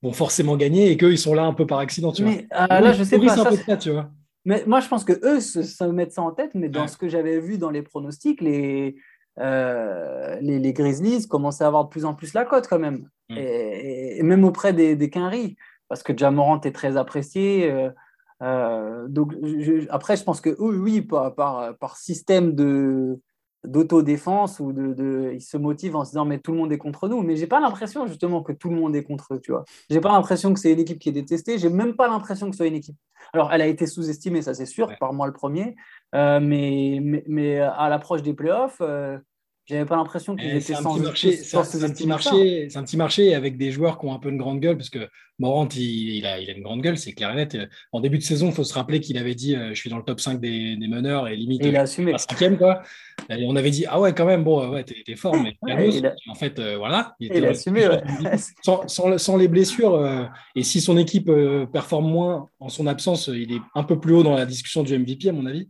[0.01, 2.11] vont forcément gagner et qu'eux, ils sont là un peu par accident.
[2.11, 2.63] Tu mais, vois.
[2.63, 3.35] Euh, là, je sais pas.
[3.35, 4.11] Ça, tu vois.
[4.45, 7.09] Mais moi, je pense que eux se, mettent ça en tête, mais dans ce que
[7.09, 8.95] j'avais vu dans les pronostics, les,
[9.39, 13.09] euh, les, les, Grizzlies commençaient à avoir de plus en plus la cote quand même.
[13.29, 13.37] Mm.
[13.37, 17.69] Et, même auprès des, des Quinry, parce que Jamorant est très apprécié.
[17.69, 17.89] Euh,
[18.41, 19.33] euh donc,
[19.89, 23.19] après, je pense que oui, oui par, par, par système de,
[23.65, 26.77] d'autodéfense ou de, de, ils se motivent en se disant mais tout le monde est
[26.77, 27.21] contre nous.
[27.21, 29.65] Mais j'ai pas l'impression justement que tout le monde est contre eux tu vois.
[29.89, 31.57] J'ai pas l'impression que c'est une équipe qui est détestée.
[31.57, 32.97] J'ai même pas l'impression que ce soit une équipe.
[33.33, 35.75] Alors elle a été sous-estimée ça c'est sûr par moi le premier.
[36.15, 39.19] Euh, mais, mais, mais, à l'approche des playoffs euh,
[39.69, 43.55] j'avais pas l'impression qu'ils étaient sans c'est un, petit marché, c'est un petit marché avec
[43.55, 46.49] des joueurs qui ont un peu une grande gueule parce que Morant il, a, il
[46.49, 47.57] a une grande gueule, c'est clair et net.
[47.93, 49.97] En début de saison, il faut se rappeler qu'il avait dit euh, je suis dans
[49.97, 52.17] le top 5 des, des meneurs et limite il a assumé.
[52.17, 52.81] cinquième quoi.
[53.29, 55.55] Et on avait dit ah ouais quand même bon ouais t'es, fort mais
[56.27, 57.87] en fait euh, voilà il, a assumé
[58.63, 61.31] sans, sans, sans, les blessures euh, et si son équipe
[61.71, 64.97] performe moins en son absence, il est un peu plus haut dans la discussion du
[64.97, 65.69] MVP à mon avis.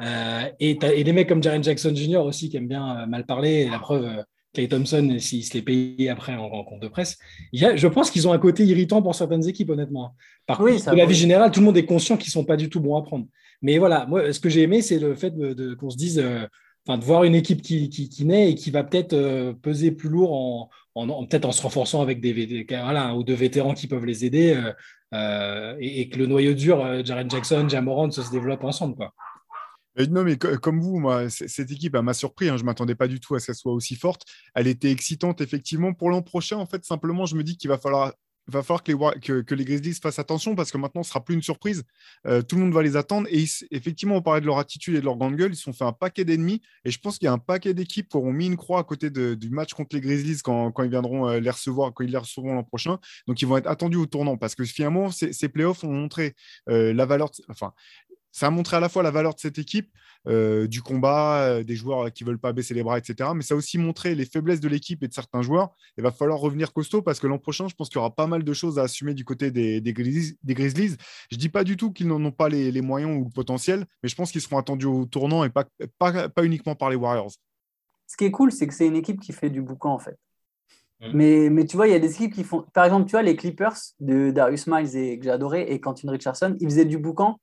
[0.00, 2.18] Euh, et, et, des mecs comme Jaren Jackson Jr.
[2.18, 3.68] aussi qui aiment bien euh, mal parler.
[3.68, 7.18] la preuve, euh, Clay Thompson, s'il se l'est payé après en, compte de presse.
[7.52, 10.14] je pense qu'ils ont un côté irritant pour certaines équipes, honnêtement.
[10.46, 12.56] Par contre, de la vie générale, tout le monde est conscient qu'ils ne sont pas
[12.56, 13.26] du tout bons à prendre.
[13.62, 16.24] Mais voilà, moi, ce que j'ai aimé, c'est le fait de, qu'on se dise,
[16.86, 20.32] enfin, de voir une équipe qui, qui, naît et qui va peut-être peser plus lourd
[20.32, 24.24] en, en peut-être en se renforçant avec des, voilà, ou deux vétérans qui peuvent les
[24.24, 24.56] aider
[25.12, 28.94] et, que le noyau dur, Jaren Jackson, Jamorant, se développe ensemble.
[28.94, 29.12] Quoi
[29.96, 32.48] non, mais comme vous, moi, cette équipe, m'a surpris.
[32.48, 32.56] Hein.
[32.56, 34.22] je ne m'attendais pas du tout à ce qu'elle soit aussi forte.
[34.54, 35.94] Elle était excitante, effectivement.
[35.94, 38.12] Pour l'an prochain, en fait, simplement, je me dis qu'il va falloir,
[38.48, 41.42] va falloir que, les, Grizzlies fassent attention parce que maintenant, ce ne sera plus une
[41.42, 41.84] surprise.
[42.26, 43.28] Euh, tout le monde va les attendre.
[43.30, 45.52] Et effectivement, on parlait de leur attitude et de leur grande gueule.
[45.52, 46.60] Ils se sont fait un paquet d'ennemis.
[46.84, 48.84] Et je pense qu'il y a un paquet d'équipes qui auront mis une croix à
[48.84, 52.18] côté du match contre les Grizzlies quand, ils viendront euh, les recevoir, quand ils les
[52.18, 52.98] recevront l'an prochain.
[53.26, 56.34] Donc, ils vont être attendus au tournant parce que finalement, ces, playoffs ont montré
[56.68, 57.30] euh, la valeur.
[57.48, 57.72] Enfin,
[58.34, 59.92] ça a montré à la fois la valeur de cette équipe,
[60.26, 63.30] euh, du combat, euh, des joueurs qui ne veulent pas baisser les bras, etc.
[63.32, 65.70] Mais ça a aussi montré les faiblesses de l'équipe et de certains joueurs.
[65.96, 68.26] Il va falloir revenir costaud parce que l'an prochain, je pense qu'il y aura pas
[68.26, 70.36] mal de choses à assumer du côté des, des, Grizzlies,
[71.30, 73.86] Je ne dis pas du tout qu'ils n'en ont pas les, moyens ou le potentiel,
[74.02, 75.64] mais je pense qu'ils seront attendus au tournant et pas,
[76.00, 77.30] pas, pas uniquement par les Warriors.
[78.08, 80.18] Ce qui est cool, c'est que c'est une équipe qui fait du boucan en fait.
[81.12, 82.64] Mais, mais, tu vois, il y a des équipes qui font.
[82.72, 86.10] Par exemple, tu vois, les Clippers de Darius Miles et que j'ai adoré et Quentin
[86.10, 87.38] Richardson, ils faisaient du boucan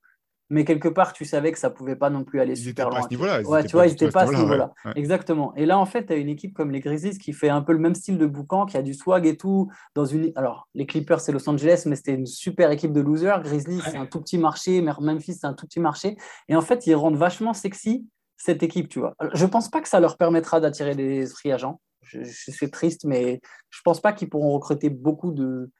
[0.52, 3.00] mais quelque part, tu savais que ça pouvait pas non plus aller super loin.
[3.00, 4.74] Ouais, tu vois, ils n'étaient pas à ce niveau-là.
[4.96, 5.54] Exactement.
[5.56, 7.72] Et là, en fait, tu as une équipe comme les Grizzlies qui fait un peu
[7.72, 9.70] le même style de boucan, qui a du swag et tout.
[9.94, 10.30] Dans une...
[10.36, 13.42] Alors, les Clippers, c'est Los Angeles, mais c'était une super équipe de losers.
[13.42, 14.82] Grizzlies, c'est un tout petit marché.
[14.82, 16.18] Memphis, c'est un tout petit marché.
[16.50, 19.14] Et en fait, ils rendent vachement sexy cette équipe, tu vois.
[19.32, 21.80] Je pense pas que ça leur permettra d'attirer des free agents.
[22.02, 25.70] Je, suis triste, mais je pense pas qu'ils pourront recruter beaucoup de.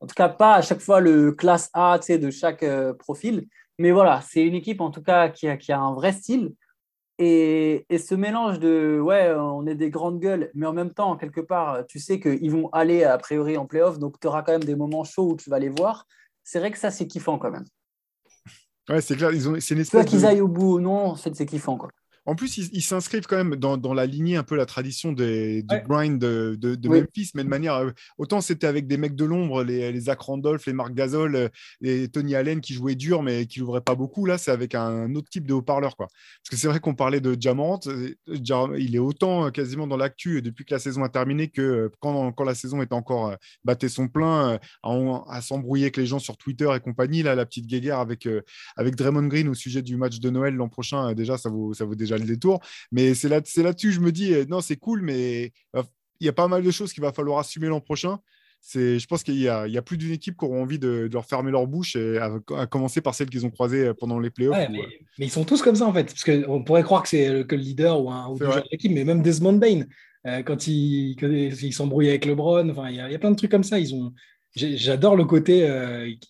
[0.00, 3.46] En tout cas, pas à chaque fois le classe A de chaque euh, profil.
[3.78, 6.54] Mais voilà, c'est une équipe en tout cas qui a, qui a un vrai style.
[7.18, 11.40] et, ce mélange de ouais, on est des grandes gueules, mais en même temps, quelque
[11.40, 14.64] part, tu sais qu'ils vont aller a priori en playoff, donc tu auras quand même
[14.64, 16.06] des moments chauds où tu vas les voir.
[16.44, 17.66] C'est vrai que ça, c'est kiffant quand même.
[18.88, 19.32] Ouais, c'est clair.
[19.32, 21.76] Ils ont, c'est une espèce qu'ils aillent au bout ou non, fait, c'est kiffant.
[21.76, 21.90] Quoi.
[22.28, 25.80] En plus, ils s'inscrivent quand même dans, la lignée un peu la tradition des, du
[25.88, 27.76] grind de, Memphis, mais de manière.
[27.76, 31.34] Euh, autant c'était avec des mecs de l'ombre, les, les Zach Randolph, les Marc Gasol,
[31.34, 31.48] euh,
[31.80, 34.26] les Tony Allen qui jouaient dur, mais qui n'ouvraient pas beaucoup.
[34.26, 35.96] Là, c'est avec un autre type de haut-parleur.
[35.96, 36.08] Quoi.
[36.08, 37.80] Parce que c'est vrai qu'on parlait de Jamorant.
[37.86, 38.12] Euh,
[38.76, 42.44] il est autant quasiment dans l'actu depuis que la saison a terminé que quand, quand
[42.44, 46.80] la saison est encore battait son plein, à, s'embrouiller avec les gens sur Twitter et
[46.80, 47.22] compagnie.
[47.22, 48.28] Là, la petite guéguerre avec,
[48.76, 51.86] avec Draymond Green au sujet du match de Noël l'an prochain, déjà, ça vaut, ça
[51.86, 52.60] vaut déjà le détour.
[52.92, 55.82] Mais c'est là, c'est là-dessus je me dis, euh, non, c'est cool, mais euh,
[56.20, 58.18] il y a pas mal de choses qu'il va falloir assumer l'an prochain.
[58.60, 60.80] C'est, je pense qu'il y a, il y a plus d'une équipe qui aura envie
[60.80, 64.18] de, leur fermer leur bouche, et à, commencer par celles qu'ils ont croisées euh, pendant
[64.18, 64.68] les playoffs.
[64.70, 64.80] mais,
[65.18, 67.62] ils sont tous comme ça en fait, parce qu'on pourrait croire que c'est que le
[67.62, 68.38] leader ou un ou
[68.70, 69.84] l'équipe, mais même Desmond Bain,
[70.44, 73.36] quand il, il s'embrouille avec LeBron, enfin, il y, a, il y, a plein de
[73.36, 73.78] trucs comme ça.
[73.78, 74.12] Ils ont,
[74.54, 75.66] j'adore le côté,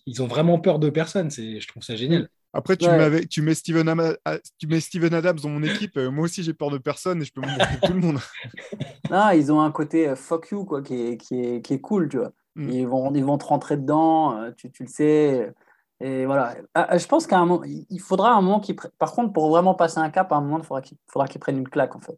[0.05, 1.31] ils ont vraiment peur de personne.
[1.31, 2.29] C'est, je trouve ça génial.
[2.53, 2.87] Après, tu,
[3.29, 4.15] tu, mets Steven
[4.57, 5.97] tu mets Steven Adams dans mon équipe.
[5.97, 8.17] Euh, moi aussi, j'ai peur de personne et je peux montrer tout le monde.
[9.11, 11.81] non, ils ont un côté euh, fuck you quoi, qui, est, qui, est, qui est
[11.81, 12.09] cool.
[12.09, 12.31] Tu vois.
[12.55, 12.69] Mm.
[12.69, 15.53] Ils, vont, ils vont te rentrer dedans, euh, tu, tu le sais.
[15.99, 16.55] Et voilà.
[16.73, 18.75] Ah, ah, je pense qu'à un moment, il faudra un moment qui.
[18.97, 21.57] Par contre, pour vraiment passer un cap, à un moment, il faudra qu'ils faudra prennent
[21.57, 22.17] une claque en fait.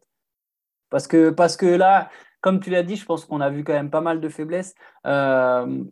[0.88, 3.72] Parce que, parce que là, comme tu l'as dit, je pense qu'on a vu quand
[3.72, 4.74] même pas mal de faiblesses.
[5.06, 5.84] Euh,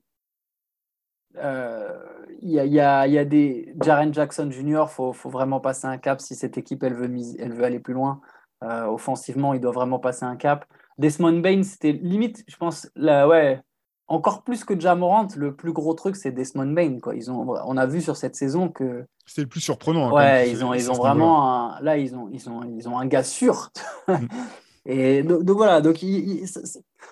[1.36, 4.84] il y, a, des Jaren Jackson Jr.
[4.88, 7.94] faut, faut vraiment passer un cap si cette équipe elle veut, elle veut aller plus
[7.94, 8.20] loin.
[8.62, 10.66] Euh, offensivement, il doit vraiment passer un cap.
[10.98, 13.60] Desmond Bain, c'était limite, je pense, là, ouais,
[14.06, 16.98] encore plus que Jamorant, le plus gros truc, c'est Desmond Bain.
[17.00, 17.14] Quoi.
[17.14, 19.06] Ils ont, on a vu sur cette saison que.
[19.24, 20.08] C'est le plus surprenant.
[20.08, 22.98] Hein, ouais, ils ont, ils ont vraiment un, là, ils ont, ils, ont, ils ont
[22.98, 23.70] un gars sûr.
[24.08, 24.14] Mm.
[24.86, 26.04] Et donc, voilà, donc,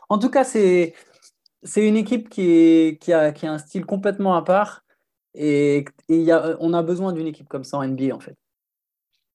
[0.09, 0.95] en tout cas, c'est
[1.63, 4.85] c'est une équipe qui, est, qui, a, qui a un style complètement à part.
[5.35, 8.37] Et, y a, on a besoin d'une équipe comme ça en NBA, en fait.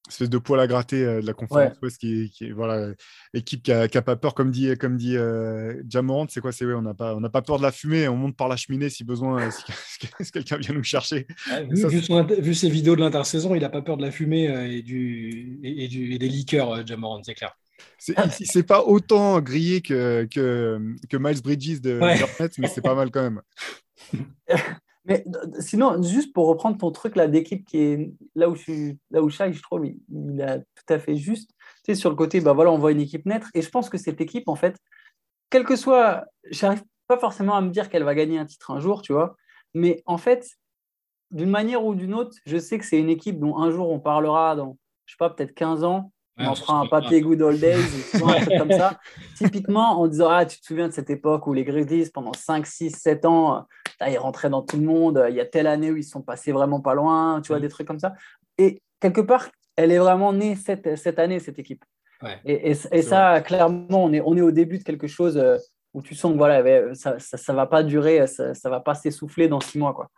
[0.10, 2.90] Espèce de poil à gratter euh, de la conférence qui, qui, voilà,
[3.34, 6.66] équipe qui n'a a pas peur, comme dit, comme dit euh, Jamorant, c'est quoi C'est
[6.66, 9.06] on n'a pas, on pas peur de la fumée, on monte par la cheminée si
[9.06, 9.50] besoin,
[10.20, 11.26] si, quelqu'un vient nous chercher.
[11.70, 15.62] vu, ses vidéos de l'intersaison, il n'a pas peur de la fumée euh, et, du,
[15.64, 17.56] et, du, et des liqueurs, Jamorant, c'est clair.
[17.98, 22.19] C'est pas autant grillé que, que, que Miles Bridges de ouais.
[22.58, 23.41] mais c'est pas mal quand même.
[25.06, 25.26] Mais
[25.60, 29.22] sinon, juste pour reprendre ton truc là d'équipe qui est là où je suis, là
[29.22, 31.52] où je trouve il, a tout à fait juste.
[31.84, 33.89] Tu sais, sur le côté, bah voilà, on voit une équipe naître et je pense
[33.89, 34.78] que cette équipe, en fait,
[35.50, 38.80] quel que soit, j'arrive pas forcément à me dire qu'elle va gagner un titre un
[38.80, 39.36] jour, tu vois,
[39.74, 40.48] mais en fait,
[41.32, 44.00] d'une manière ou d'une autre, je sais que c'est une équipe dont un jour on
[44.00, 47.84] parlera dans, je sais pas, peut-être 15 ans on prend un papier Good Old Days,
[48.13, 49.00] un truc comme ça.
[49.36, 52.65] Typiquement, en disant Ah, tu te souviens de cette époque où les Grizzlies, pendant 5,
[52.65, 53.65] 6, 7 ans,
[54.08, 55.26] ils rentraient dans tout le monde.
[55.30, 57.62] Il y a telle année où ils sont passés vraiment pas loin, tu vois, mm.
[57.62, 58.13] des trucs comme ça.
[58.58, 61.84] Et quelque part, elle est vraiment née cette, cette année, cette équipe.
[62.46, 65.58] Et, et, ça, clairement, on est, on est au début de quelque chose euh,
[65.93, 69.50] où tu sens que voilà, ça ne va pas durer, ça ne va pas s'essouffler
[69.50, 69.93] dans 6 mois.
[69.93, 70.10] Quoi.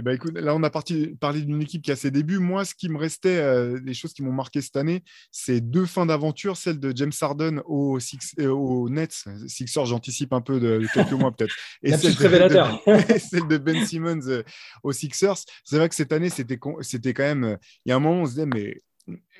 [0.00, 2.38] Eh ben, écoute, là, on a parlé d'une équipe qui a ses débuts.
[2.38, 5.84] Moi, ce qui me restait, euh, les choses qui m'ont marqué cette année, c'est deux
[5.84, 9.24] fins d'aventure, celle de James Harden au, euh, Nets.
[9.46, 11.54] Sixers, j'anticipe un peu de, quelques mois peut-être.
[11.82, 14.42] Et celle de, celle de Ben Simmons euh,
[14.82, 15.36] aux Sixers.
[15.64, 16.78] C'est vrai que cette année, c'était quand
[17.18, 17.58] même.
[17.84, 18.80] Il y a un moment, on se disait, mais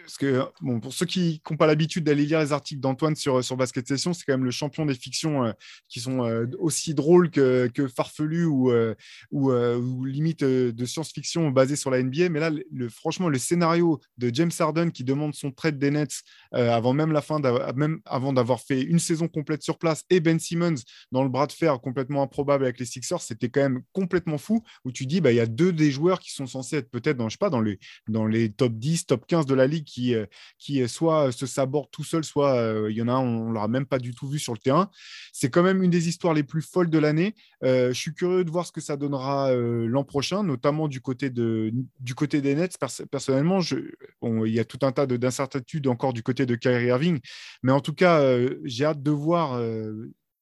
[0.02, 3.42] parce que bon, pour ceux qui n'ont pas l'habitude d'aller lire les articles d'Antoine sur,
[3.44, 5.52] sur Basket Session, c'est quand même le champion des fictions euh,
[5.88, 8.94] qui sont euh, aussi drôles que, que farfelues ou, euh,
[9.30, 12.28] ou, limite de science-fiction basées sur la NBA.
[12.30, 12.50] Mais là,
[12.90, 17.22] franchement, le scénario de James Harden qui demande son trade des Nets avant même la
[17.22, 17.40] fin,
[17.74, 20.74] même avant d'avoir fait une saison complète sur place, et Ben Simmons
[21.12, 24.62] dans le bras de fer complètement improbable avec les Sixers, c'était quand même complètement fou.
[24.84, 27.16] Où tu dis, bah, il y a deux des joueurs qui sont censés être peut-être
[27.16, 30.26] dans, dans les, dans les top 10, top 15 de la ligue qui, euh,
[30.58, 33.68] qui soit se saborde tout seul, soit euh, il y en a on ne l'aura
[33.68, 34.90] même pas du tout vu sur le terrain.
[35.32, 37.34] C'est quand même une des histoires les plus folles de l'année.
[37.64, 41.30] Euh, je suis curieux de voir ce que ça donnera l'an prochain, notamment du côté,
[41.30, 42.76] de, du côté des Nets.
[43.10, 43.76] personnellement, je,
[44.22, 47.20] il y a tout un tas d'incertitudes encore du côté de Kyrie Irving,
[47.62, 48.22] mais en tout cas,
[48.64, 49.60] j'ai hâte de voir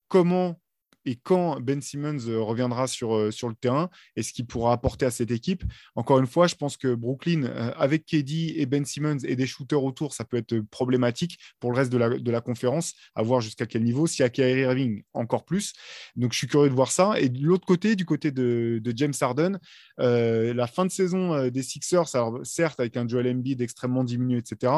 [0.09, 0.61] comment
[1.05, 5.11] et quand Ben Simmons reviendra sur, sur le terrain et ce qu'il pourra apporter à
[5.11, 5.65] cette équipe?
[5.95, 7.45] Encore une fois, je pense que Brooklyn,
[7.77, 11.77] avec KD et Ben Simmons et des shooters autour, ça peut être problématique pour le
[11.77, 14.07] reste de la, de la conférence, à voir jusqu'à quel niveau.
[14.07, 15.73] S'il y a Kyrie Irving, encore plus.
[16.17, 17.19] Donc, je suis curieux de voir ça.
[17.21, 19.59] Et de l'autre côté, du côté de, James Harden,
[19.99, 22.09] la fin de saison des Sixers,
[22.43, 24.73] certes, avec un Joel Embiid extrêmement diminué, etc.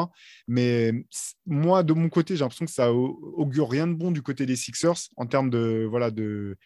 [0.47, 0.93] Mais
[1.45, 4.55] moi, de mon côté, j'ai l'impression que ça augure rien de bon du côté des
[4.55, 6.20] Sixers en termes de voilà de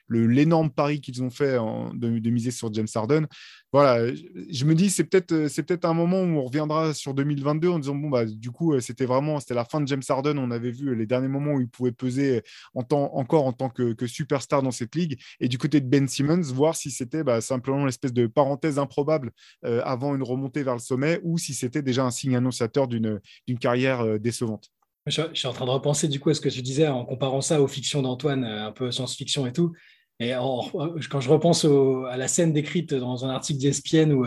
[0.10, 1.58] l'énorme pari qu'ils ont fait
[1.94, 3.28] de, miser sur James Harden.
[3.72, 7.68] Voilà, je me dis c'est peut-être c'est peut-être un moment où on reviendra sur 2022
[7.70, 10.38] en disant bon bah du coup c'était vraiment c'était la fin de James Harden.
[10.38, 12.42] On avait vu les derniers moments où il pouvait peser
[12.74, 15.20] en encore en tant que, superstar dans cette ligue.
[15.40, 19.32] Et du côté de Ben Simmons, voir si c'était bah, simplement l'espèce de parenthèse improbable
[19.66, 23.22] euh, avant une remontée vers le sommet ou si c'était déjà un signe annonciateur d'une
[23.60, 24.75] carrière euh, décevante.
[25.08, 27.42] Je, suis en train de repenser du coup à ce que tu disais en comparant
[27.42, 29.74] ça aux fictions d'Antoine, euh, un peu science-fiction et tout.
[30.20, 34.26] Et quand je repense à la scène décrite dans un article d'ESPN où,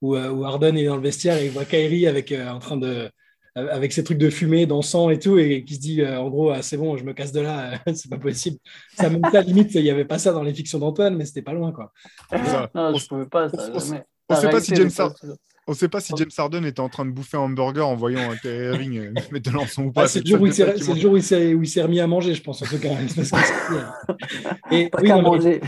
[0.00, 3.10] où, où, Harden est dans le vestiaire et il voit Kyrie avec, en train de,
[3.56, 6.62] avec ces trucs de fumée, d'encens et tout, et qui se dit en gros, ah,
[6.62, 8.58] c'est bon, je me casse de là, c'est pas possible.
[8.94, 11.42] Ça même pas limite, il n'y avait pas ça dans les fictions d'Antoine, mais c'était
[11.42, 11.72] pas loin.
[11.72, 11.92] Quoi.
[12.74, 13.48] non, je pouvais pas.
[13.48, 13.72] Ça,
[14.28, 15.36] on ne sait pas si James Harden.
[15.68, 18.30] On sait pas si James Harden était en train de bouffer un hamburger en voyant
[18.30, 20.04] un Kyrie euh, mettre de ou pas.
[20.04, 22.90] Ah, c'est le jour où il s'est remis à manger, je pense, en tout cas.
[24.70, 25.60] et, pas qu'à manger.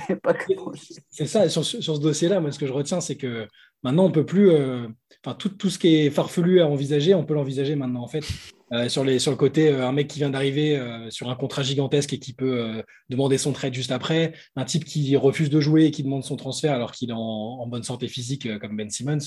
[1.11, 3.49] C'est ça, sur, sur ce dossier-là, moi, ce que je retiens, c'est que
[3.83, 4.51] maintenant, on peut plus.
[4.51, 4.87] Euh,
[5.25, 8.25] enfin, tout, tout, ce qui est farfelu à envisager, on peut l'envisager maintenant, en fait.
[8.73, 12.13] Euh, sur, les, sur, le côté, un mec qui vient d'arriver sur un contrat gigantesque
[12.13, 15.91] et qui peut demander son trade juste après, un type qui refuse de jouer et
[15.91, 19.19] qui demande son transfert alors qu'il est en, en, bonne santé physique comme Ben Simmons.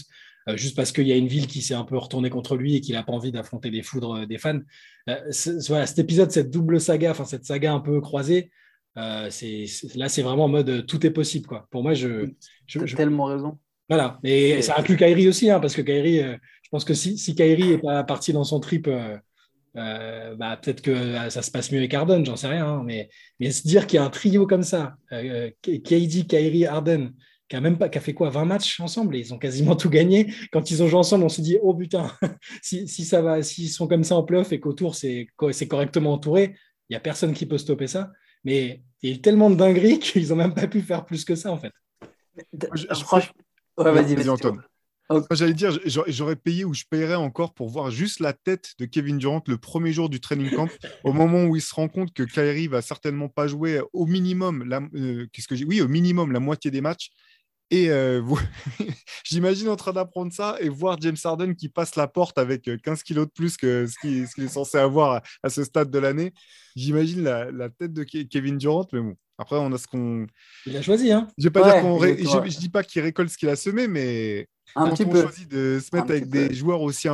[0.50, 2.76] Euh, juste parce qu'il y a une ville qui s'est un peu retournée contre lui
[2.76, 4.60] et qu'il n'a pas envie d'affronter les foudres des fans.
[5.10, 5.32] Euh,
[5.68, 8.52] voilà, cet épisode, cette double saga, enfin cette saga un peu croisée,
[8.98, 11.48] euh, c'est, là, c'est vraiment en mode tout est possible.
[11.48, 11.68] Quoi.
[11.70, 12.30] Pour moi, je.
[12.66, 13.60] je, tellement raison.
[13.90, 17.36] Voilà, et ça inclut Kairi aussi, hein, parce que Kairi, je pense que si, si
[17.36, 18.90] Kairi n'est pas parti dans son trip,
[19.76, 23.10] bah, peut-être que ça se passe mieux avec Harden, j'en sais rien, hein, mais,
[23.42, 27.12] mais se dire qu'il y a un trio comme ça, KD, Kairi, Harden,
[27.52, 29.76] qui a même pas, qui a fait quoi, 20 matchs ensemble et ils ont quasiment
[29.76, 30.34] tout gagné.
[30.54, 32.10] Quand ils ont joué ensemble, on s'est dit, oh putain,
[32.62, 36.56] si, ça va, s'ils sont comme ça en playoff et qu'autour c'est, c'est correctement entouré,
[36.90, 38.10] il n'y a personne qui peut stopper ça.
[38.46, 41.26] Mais il y a eu tellement de dingueries qu'ils n'ont même pas pu faire plus
[41.26, 41.74] que ça en fait.
[42.74, 43.20] Je, crois.
[43.78, 44.62] Ouais, vas-y, vas-y, Antoine.
[45.32, 49.18] J'allais dire, j'aurais payé ou je payerais encore pour voir juste la tête de Kevin
[49.18, 50.70] Durant le premier jour du training camp,
[51.04, 54.64] au moment où il se rend compte que Kyrie va certainement pas jouer au minimum,
[54.64, 57.12] la, euh, qu'est-ce que j'ai, oui, au minimum la moitié des matchs,
[57.72, 58.22] et euh,
[59.24, 63.00] j'imagine en train d'apprendre ça et voir James Harden qui passe la porte avec 15
[63.00, 66.34] euh, kilos de plus que ce qu'il est censé avoir à, ce stade de l'année.
[66.76, 70.28] J'imagine la, tête de Kevin Durant, mais bon, après, on a ce qu'on.
[70.66, 71.28] Il a choisi, hein.
[71.38, 75.50] Je ne dis pas qu'il récolte ce qu'il a semé, mais un quand on choisit
[75.50, 77.08] de se mettre avec des joueurs aussi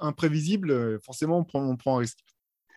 [0.00, 2.18] imprévisibles, forcément, on prend, on prend un risque.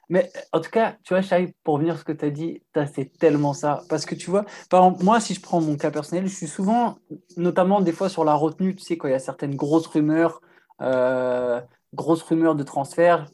[0.10, 2.62] Mais en tout cas, tu vois, Chai, pour revenir à ce que tu as dit,
[2.94, 3.84] c'est tellement ça.
[3.90, 6.48] Parce que tu vois, par exemple, moi, si je prends mon cas personnel, je suis
[6.48, 6.98] souvent,
[7.36, 10.42] notamment des fois sur la retenue, tu sais, quand il y a certaines grosses rumeurs,
[10.82, 11.60] euh,
[11.94, 13.30] grosses rumeurs de transfert,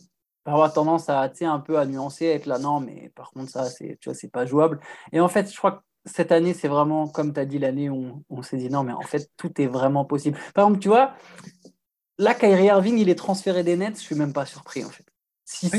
[0.45, 3.51] avoir tendance à, tu sais, un peu à nuancer, être là, non, mais par contre,
[3.51, 4.79] ça, tu vois, c'est pas jouable.
[5.11, 7.89] Et en fait, je crois que cette année, c'est vraiment, comme tu as dit, l'année
[7.89, 10.37] où on, s'est dit, non, mais en fait, tout est vraiment possible.
[10.53, 11.13] Par exemple, tu vois,
[12.17, 15.05] là, Kyrie Irving, il est transféré des Nets, je suis même pas surpris, en fait.
[15.53, 15.77] Si, tu,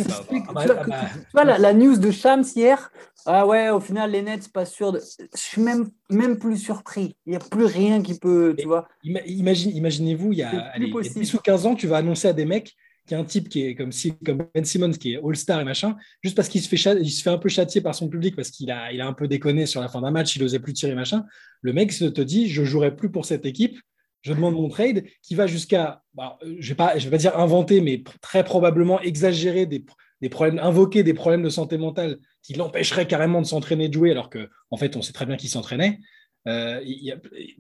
[1.33, 2.93] vois, la, news de Shams hier,
[3.27, 4.93] ah ouais, au final, les Nets, pas sûr.
[4.93, 5.01] De...
[5.01, 7.17] Je suis même, même plus surpris.
[7.27, 8.87] Il n'y a plus rien qui peut, tu vois.
[9.03, 12.45] Imagine, imaginez-vous, il y a, allez, 10 ou 15 ans, tu vas annoncer à des
[12.45, 15.21] mecs qu'il y a un type qui est comme, si, comme Ben Simmons, qui est
[15.23, 17.97] All-Star et machin, juste parce qu'il se, fait il se fait un peu châtier par
[17.97, 20.37] son public, parce qu'il a, il a un peu déconné sur la fin d'un match,
[20.37, 21.25] il n'osait plus tirer machin.
[21.63, 23.77] Le mec se te dit, je jouerai plus pour cette équipe
[24.25, 28.03] je demande mon trade, qui va jusqu'à, bah, je ne vais, pas, dire inventer, mais
[28.23, 29.85] très probablement exagérer des,
[30.31, 34.31] problèmes, invoquer des problèmes de santé mentale qui l'empêcheraient carrément de s'entraîner, de jouer, alors
[34.31, 36.01] qu'en en fait, on sait très bien qu'il s'entraînait.
[36.47, 36.81] Euh,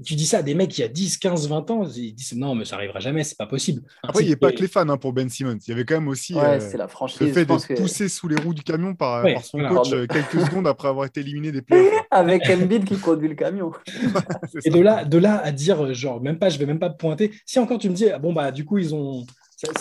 [0.05, 2.55] tu dis ça à des mecs qui a 10, 15, 20 ans, ils disent non,
[2.55, 3.83] mais ça arrivera jamais, c'est pas possible.
[4.03, 5.59] Après, il n'y a pas que les fans hein, pour Ben Simmons.
[5.66, 6.87] Il y avait quand même aussi euh, la
[7.20, 10.66] le fait d'être poussé sous les roues du camion par, son coach euh, quelques secondes
[10.66, 11.94] après avoir été éliminé des playoffs.
[12.11, 13.73] Avec Embiid qui conduit le camion.
[14.64, 17.31] Et de là, de là à dire, genre, même pas, je vais même pas pointer.
[17.47, 19.25] Si encore tu me dis, ah, bon, bah, du coup, ils ont.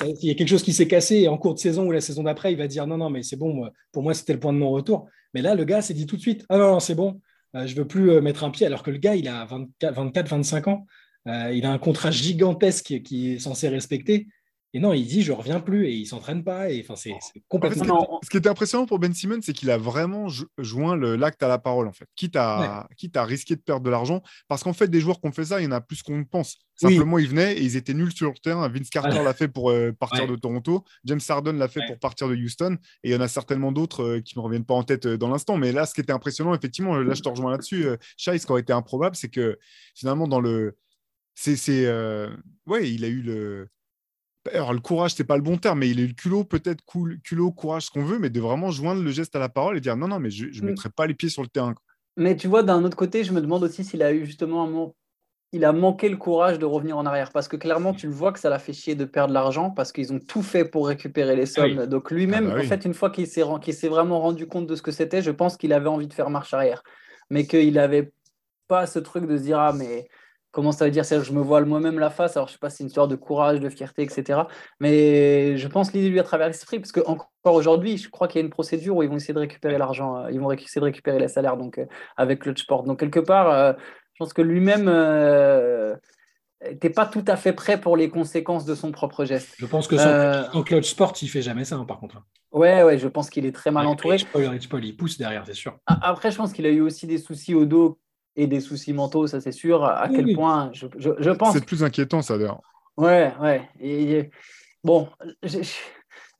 [0.01, 1.99] il y a quelque chose qui s'est cassé et en cours de saison ou la
[1.99, 4.53] saison d'après, il va dire non, non, mais c'est bon, pour moi, c'était le point
[4.53, 5.07] de non-retour.
[5.33, 7.19] Mais là, le gars s'est dit tout de suite, ah non, non, c'est bon,
[7.53, 10.67] je veux plus euh, mettre un pied, alors que le gars, il a 24, 25
[10.67, 10.85] ans.
[11.27, 14.27] Euh, il a un contrat gigantesque qui est censé respecter.
[14.75, 16.71] Et non, il dit je reviens plus et il s'entraîne pas.
[16.71, 17.13] Et enfin, c'est
[17.47, 18.19] complètement.
[18.23, 21.59] Ce qui était impressionnant pour Ben Simmons, c'est qu'il a vraiment joint l'acte à la
[21.59, 24.87] parole en fait, quitte à, quitte à risquer de perdre de l'argent, parce qu'en fait
[24.87, 26.57] des joueurs qui ont fait ça, il y en a plus qu'on pense.
[26.75, 28.67] Simplement, ils venaient et ils étaient nuls sur le terrain.
[28.67, 32.27] Vince Carter l'a fait pour euh, partir de Toronto, James Harden l'a fait pour partir
[32.27, 34.73] de Houston, et il y en a certainement d'autres euh, qui ne me reviennent pas
[34.73, 35.57] en tête euh, dans l'instant.
[35.57, 37.85] Mais là, ce qui était impressionnant, effectivement, là je te rejoins là-dessus,
[38.17, 39.59] Chai, ce qui aurait été improbable, c'est que
[39.93, 40.75] finalement dans le
[41.35, 41.87] c'est
[42.65, 43.67] ouais, il a eu le
[44.51, 46.81] alors, le courage, c'est pas le bon terme, mais il a eu le culot, peut-être
[46.85, 49.77] cool, culot, courage, ce qu'on veut, mais de vraiment joindre le geste à la parole
[49.77, 50.65] et dire non, non, mais je ne mm.
[50.65, 51.75] mettrai pas les pieds sur le terrain.
[52.17, 54.67] Mais tu vois, d'un autre côté, je me demande aussi s'il a eu justement un
[54.67, 54.95] moment.
[55.51, 58.33] Il a manqué le courage de revenir en arrière parce que clairement, tu le vois
[58.33, 61.35] que ça l'a fait chier de perdre l'argent parce qu'ils ont tout fait pour récupérer
[61.35, 61.85] les sommes.
[61.85, 64.75] Donc lui-même, ah bah en fait, une fois qu'il s'est, s'est vraiment rendu compte de
[64.75, 66.81] ce que c'était, je pense qu'il avait envie de faire marche arrière,
[67.29, 68.11] mais qu'il n'avait
[68.67, 70.07] pas ce truc de se dire ah mais
[70.53, 71.03] comment ça veut dire?
[71.03, 72.37] Je me voile moi-même la face.
[72.37, 74.43] Alors, je sais pas si c'est une histoire de courage, de fierté, etc.
[74.79, 78.43] Mais je pense l'idée lui a traversé l'esprit, parce qu'encore aujourd'hui, je crois qu'il y
[78.43, 80.85] a une procédure où ils vont essayer de récupérer l'argent, euh, ils vont essayer de
[80.85, 81.85] récupérer les salaires donc, euh,
[82.15, 82.83] avec le sport.
[82.83, 83.73] Donc, quelque part, euh,
[84.13, 84.85] je pense que lui-même
[86.63, 89.55] n'était pas tout à fait prêt pour les conséquences de son propre geste.
[89.57, 92.21] Je pense que son, clutch sport, il fait jamais ça, hein, par contre.
[92.51, 94.17] Ouais, ouais, je pense qu'il est très mal entouré.
[94.35, 95.79] il pousse derrière, c'est sûr.
[95.87, 97.97] Après, je pense qu'il a eu aussi des soucis au dos
[98.35, 99.83] et des soucis mentaux, ça c'est sûr.
[99.83, 101.53] À quel point, je, je, pense.
[101.53, 102.61] C'est plus inquiétant, ça d'ailleurs.
[102.97, 103.61] Ouais, ouais.
[103.81, 104.29] Et,
[104.83, 105.07] bon,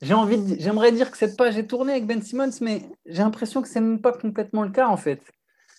[0.02, 3.62] j'ai envie, j'aimerais dire que cette page est tournée avec Ben Simmons, mais j'ai l'impression
[3.62, 5.20] que ce n'est pas complètement le cas en fait.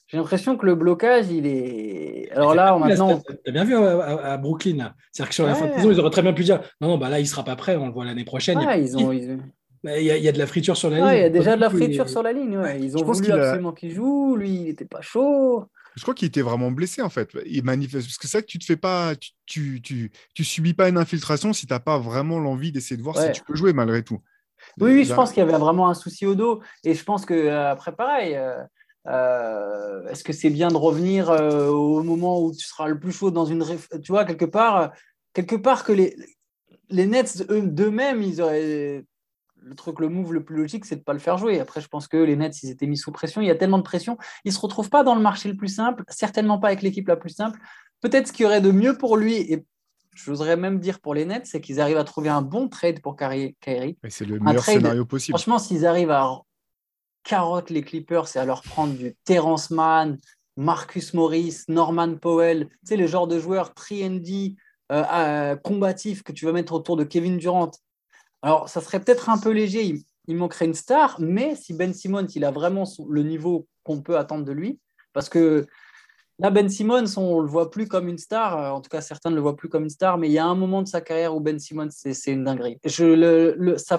[0.07, 2.29] J'ai l'impression que le blocage, il est.
[2.31, 3.19] Alors là, maintenant.
[3.43, 4.93] Tu as bien vu à, Brooklyn.
[5.11, 6.97] C'est-à-dire que sur la fin de saison, ils auraient très bien pu dire non, non,
[6.99, 8.59] bah là, il ne sera pas prêt, on le voit l'année prochaine.
[8.77, 9.11] ils ont.
[9.11, 11.07] Il y, a, il y, a de la friture sur la ligne.
[11.11, 12.59] Il y a déjà de la friture sur la ligne.
[12.79, 14.35] Ils ont voulu absolument qu'il joue.
[14.35, 15.65] Lui, il n'était pas chaud.
[15.95, 17.29] Je crois qu'il était vraiment blessé en fait.
[17.45, 20.73] Il manifeste parce que c'est ça que tu te fais pas, tu, tu, tu, subis
[20.73, 23.55] pas une infiltration si tu n'as pas vraiment l'envie d'essayer de voir si tu peux
[23.55, 24.19] jouer malgré tout.
[24.79, 27.25] Oui, oui, je pense qu'il y avait vraiment un souci au dos et je pense
[27.25, 28.35] que euh, après pareil.
[28.35, 28.61] Euh,
[29.07, 33.29] euh, est-ce que c'est bien de revenir au moment où tu seras le plus chaud
[33.29, 33.63] dans une
[34.01, 34.93] tu vois quelque part
[35.31, 36.15] quelque part que les
[36.89, 39.05] les Nets d'eux-mêmes ils auraient
[39.65, 41.59] le truc, le move le plus logique, c'est de ne pas le faire jouer.
[41.59, 43.41] Après, je pense que les Nets, ils étaient mis sous pression.
[43.41, 44.17] Il y a tellement de pression.
[44.43, 47.07] Ils ne se retrouvent pas dans le marché le plus simple, certainement pas avec l'équipe
[47.07, 47.59] la plus simple.
[48.01, 49.65] Peut-être ce qu'il y aurait de mieux pour lui, et
[50.13, 53.15] j'oserais même dire pour les Nets, c'est qu'ils arrivent à trouver un bon trade pour
[53.15, 53.55] Kyrie.
[54.07, 55.35] C'est le meilleur scénario possible.
[55.37, 56.41] Franchement, s'ils arrivent à
[57.23, 60.19] carotte les Clippers et à leur prendre du Terrence Mann,
[60.57, 64.55] Marcus Morris, Norman Powell, tu sais, le genre de joueurs 3D
[64.91, 67.71] euh, euh, combatifs que tu vas mettre autour de Kevin Durant
[68.45, 72.27] alors, ça serait peut-être un peu léger, il, manquerait une star, mais si Ben Simmons,
[72.27, 74.79] il a vraiment le niveau qu'on peut attendre de lui,
[75.13, 75.65] parce que
[76.37, 79.01] là, Ben Simmons, on ne le voit plus comme une star, euh, en tout cas,
[79.01, 80.87] certains ne le voient plus comme une star, mais il y a un moment de
[80.87, 82.77] sa carrière où Ben Simmons, c'est une dinguerie.
[82.85, 83.97] Je, le, sa,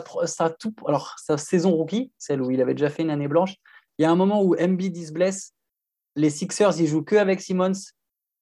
[0.50, 3.56] tout, alors, sa saison rookie, celle où il avait déjà fait une année blanche,
[3.98, 5.50] il y a un moment où Embiid se
[6.14, 7.72] les Sixers, ils jouent que avec Simmons,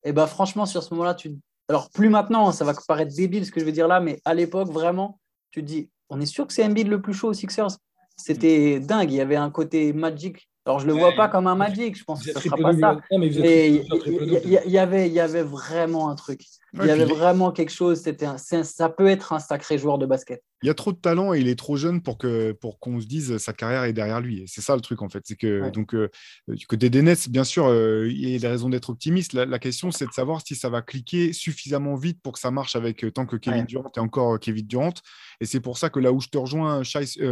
[0.03, 1.35] et ben franchement, sur ce moment-là, tu...
[1.71, 4.35] alors plus maintenant, ça va paraître débile ce que je veux dire là, mais à
[4.35, 5.19] l'époque, vraiment,
[5.51, 7.79] tu te dis, on est sûr que c'est Embiid le plus chaud aux Sixers.
[8.17, 10.49] C'était dingue, il y avait un côté magic.
[10.67, 12.73] Alors, je ne le vois pas comme un magic, je pense que ce sera pas
[12.73, 12.99] ça.
[13.19, 13.27] Mais
[13.69, 16.41] il y, avait, il y avait vraiment un truc.
[16.83, 18.01] Il y avait vraiment quelque chose.
[18.01, 20.43] C'était ça peut être un sacré joueur de basket.
[20.63, 22.99] Il y a trop de talent et il est trop jeune pour que pour qu'on
[22.99, 24.45] se dise sa carrière est derrière lui.
[24.47, 25.23] c'est ça le truc en fait.
[25.25, 26.09] C'est que donc euh,
[26.49, 29.35] du côté des Nets, bien sûr, euh, il y a des raisons d'être optimiste.
[29.35, 32.77] La, question, c'est de savoir si ça va cliquer suffisamment vite pour que ça marche
[32.77, 34.95] avec euh, tant que Kevin Durant et encore Kevin Durant.
[35.41, 36.83] Et c'est pour ça que là où je te rejoins,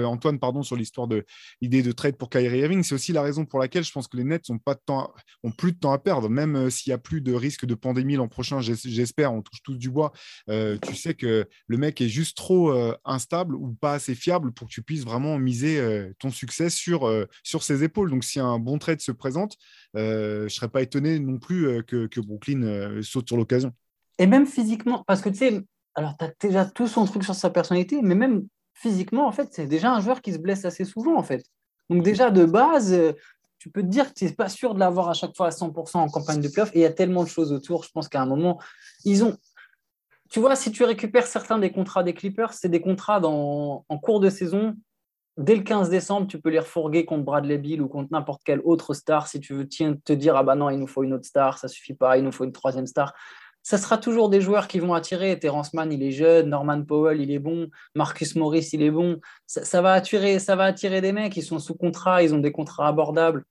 [0.05, 1.25] Antoine, pardon, sur l'histoire de
[1.61, 4.17] l'idée de trade pour Kyrie Irving, c'est aussi la raison pour laquelle je pense que
[4.17, 5.11] les Nets n'ont pas de temps,
[5.43, 8.17] ont plus de temps à perdre, même s'il y a plus de risque de pandémie
[8.17, 8.61] l'an prochain.
[8.61, 10.13] J'espère, on touche tous du bois.
[10.49, 12.73] tu sais que le mec est juste trop
[13.05, 17.07] instable ou pas assez fiable pour que tu puisses vraiment miser euh, ton succès sur,
[17.07, 18.11] euh, sur ses épaules.
[18.11, 19.57] Donc, si un bon trade se présente,
[19.97, 23.73] euh, je ne serais pas étonné non plus que, que Brooklyn saute sur l'occasion.
[24.19, 25.61] Et même physiquement, parce que tu sais,
[25.95, 29.49] alors tu as déjà tout son truc sur sa personnalité, mais même physiquement, en fait,
[29.53, 31.45] c'est déjà un joueur qui se blesse assez souvent, en fait.
[31.91, 32.95] Donc, déjà de base,
[33.63, 35.51] tu peux te dire que tu n'es pas sûr de l'avoir à chaque fois à
[35.51, 36.71] 100% en campagne de playoff.
[36.75, 37.85] Et il y a tellement de choses autour.
[37.85, 38.61] Je pense qu'à un moment,
[39.05, 39.37] ils ont,
[40.31, 44.19] tu vois, si tu récupères certains des contrats des Clippers, c'est des contrats en cours
[44.19, 44.75] de saison.
[45.37, 48.61] Dès le 15 décembre, tu peux les refourguer contre Bradley Bill ou contre n'importe quelle
[48.65, 49.29] autre star.
[49.29, 51.69] Si tu veux te dire, ah bah non, il nous faut une autre star, ça
[51.69, 53.15] suffit pas, il nous faut une troisième star.
[53.63, 55.39] Ça sera toujours des joueurs qui vont attirer.
[55.39, 56.49] Terrence Mann, il est jeune.
[56.49, 57.69] Norman Powell, il est bon.
[57.95, 59.21] Marcus Morris, il est bon.
[59.47, 61.37] Ça, va attirer, ça va attirer des mecs.
[61.37, 63.45] Ils sont sous contrat, ils ont des contrats abordables.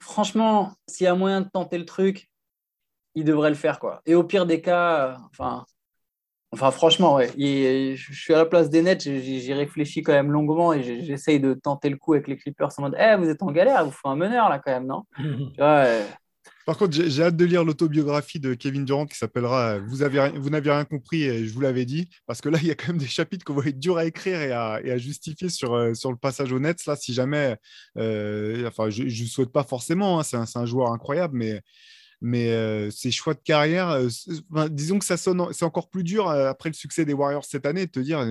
[0.00, 2.28] Franchement, s'il y a moyen de tenter le truc,
[3.16, 3.80] il devrait le faire.
[3.80, 4.00] quoi.
[4.06, 5.64] Et au pire des cas, enfin,
[6.50, 7.30] Enfin, franchement, ouais.
[7.36, 11.52] je suis à la place des Nets, j'y réfléchis quand même longuement et j'essaye de
[11.52, 14.06] tenter le coup avec les Clippers en mode Eh, vous êtes en galère, vous faites
[14.06, 15.02] un meneur là quand même, non?
[16.68, 20.84] Par contre, j'ai hâte de lire l'autobiographie de Kevin Durant qui s'appellera Vous n'avez rien
[20.84, 22.10] compris et je vous l'avais dit.
[22.26, 24.04] Parce que là, il y a quand même des chapitres qu'on va être dur à
[24.04, 26.84] écrire et à, justifier sur, euh, sur le passage au Nets.
[26.84, 27.56] Là, si jamais,
[27.96, 31.38] euh, enfin, je ne souhaite pas forcément, hein, c'est un, joueur incroyable,
[32.20, 34.08] mais euh, ces choix de carrière, euh,
[34.68, 37.64] disons que ça sonne, c'est encore plus dur euh, après le succès des Warriors cette
[37.64, 38.24] année de te dire,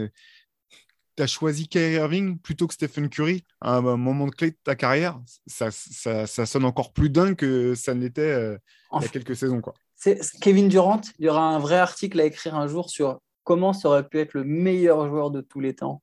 [1.17, 4.75] tu as choisi Kyrie Irving plutôt que Stephen Curry à un moment clé de ta
[4.75, 5.19] carrière.
[5.47, 8.57] Ça, ça, ça sonne encore plus dingue que ça ne l'était
[8.93, 9.59] il y a quelques saisons.
[9.59, 9.73] Quoi.
[10.41, 13.89] Kevin Durant, il y aura un vrai article à écrire un jour sur comment ça
[13.89, 16.01] aurait pu être le meilleur joueur de tous les temps,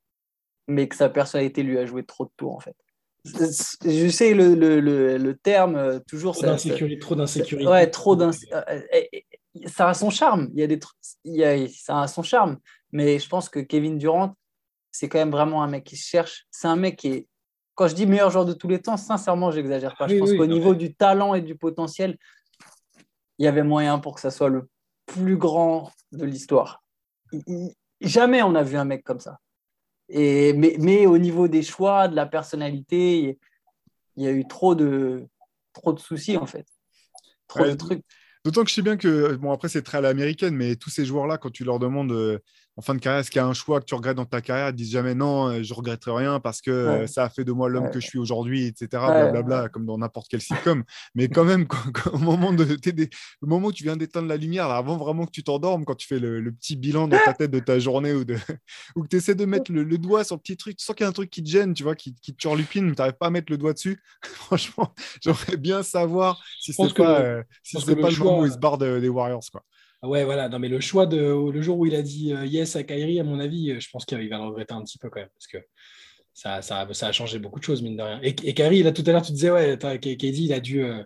[0.66, 2.76] mais que sa personnalité lui a joué trop de tours en fait
[3.24, 4.80] je sais le, le,
[5.16, 6.34] le, terme, euh, toujours.
[6.34, 7.00] Trop d'insécurité.
[7.00, 7.68] Trop d'insécurité.
[7.68, 8.54] Ouais, trop d'insécurité.
[8.70, 10.50] Euh, euh, ça a son charme.
[10.52, 10.78] Il y a des
[11.24, 12.58] il y a, ça a son charme.
[12.92, 14.34] Mais je pense que Kevin Durant,
[14.94, 16.46] c'est quand même vraiment un mec qui cherche.
[16.52, 17.28] C'est un mec qui est.
[17.74, 20.06] Quand je dis meilleur joueur de tous les temps, sincèrement, j'exagère pas.
[20.06, 22.16] je pense qu'au niveau du talent et du potentiel,
[23.38, 24.68] il y avait moyen pour que ça soit le
[25.06, 26.84] plus grand de l'histoire.
[28.00, 29.40] Jamais on a vu un mec comme ça.
[30.08, 33.36] Et, mais, mais, au niveau des choix, de la personnalité,
[34.16, 35.26] il y a eu trop de,
[35.72, 36.66] trop de soucis, en fait.
[37.48, 38.02] Trop de trucs.
[38.44, 41.04] D'autant que je sais bien que, bon, après, c'est très à l'américaine, mais tous ces
[41.04, 42.38] joueurs-là, quand tu leur demandes euh,
[42.76, 44.40] en fin de carrière, est-ce qu'il y a un choix que tu regrettes dans ta
[44.40, 44.70] carrière?
[44.70, 47.52] Ils disent jamais non, euh, je regretterai rien parce que euh, ça a fait de
[47.52, 48.88] moi l'homme que je suis aujourd'hui, etc.
[48.90, 50.82] Blablabla, comme dans n'importe quel sitcom.
[51.14, 51.66] Mais quand même,
[52.12, 53.08] au moment de, le
[53.46, 56.18] moment où tu viens d'éteindre la lumière, avant vraiment que tu t'endormes, quand tu fais
[56.18, 58.36] le, petit bilan dans ta tête de ta journée ou, de,
[58.96, 61.04] ou que tu essaies de mettre le, doigt sur le petit truc, tu sens qu'il
[61.04, 63.00] y a un truc qui te gêne, tu vois, qui, qui te turlupine, mais tu
[63.00, 64.02] n'arrives pas à mettre le doigt dessus.
[64.24, 68.58] Franchement, j'aimerais bien savoir si c'est pas, euh, si pas le, moment où il se
[68.58, 69.44] barre des Warriors.
[69.52, 69.62] Quoi.
[70.06, 70.48] Ouais, voilà.
[70.48, 73.20] Non, mais le choix de le jour où il a dit euh, yes à Kyrie,
[73.20, 75.28] à mon avis, euh, je pense qu'il va le regretter un petit peu quand même,
[75.34, 75.58] parce que
[76.32, 78.20] ça, ça, ça a changé beaucoup de choses, mine de rien.
[78.22, 81.02] Et, et Kyrie, là, tout à l'heure, tu disais, ouais, KD, il a dû, euh,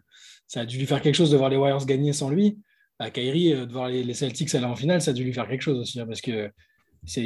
[0.46, 2.59] ça a dû lui faire quelque chose de voir les Warriors gagner sans lui.
[2.99, 5.62] Bah, Kyrie, de voir les, Celtics aller en finale, ça a dû lui faire quelque
[5.62, 6.51] chose aussi, hein, parce que
[7.07, 7.22] c'est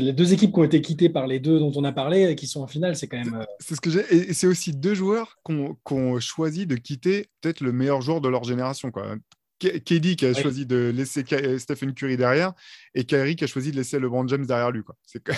[0.00, 2.36] les deux équipes qui ont été quittées par les deux dont on a parlé et
[2.36, 2.96] qui sont en finale.
[2.96, 3.44] C'est quand même.
[3.58, 4.00] C'est ce que j'ai.
[4.14, 5.52] Et c'est aussi deux joueurs qui
[5.92, 8.90] ont, choisi de quitter peut-être le meilleur joueur de leur génération.
[8.90, 9.16] Quoi.
[9.58, 12.52] KD qui a choisi de laisser euh, Stephen Curry derrière
[12.94, 14.82] et Kyrie qui a choisi de laisser LeBron James derrière lui.
[14.82, 14.96] Quoi.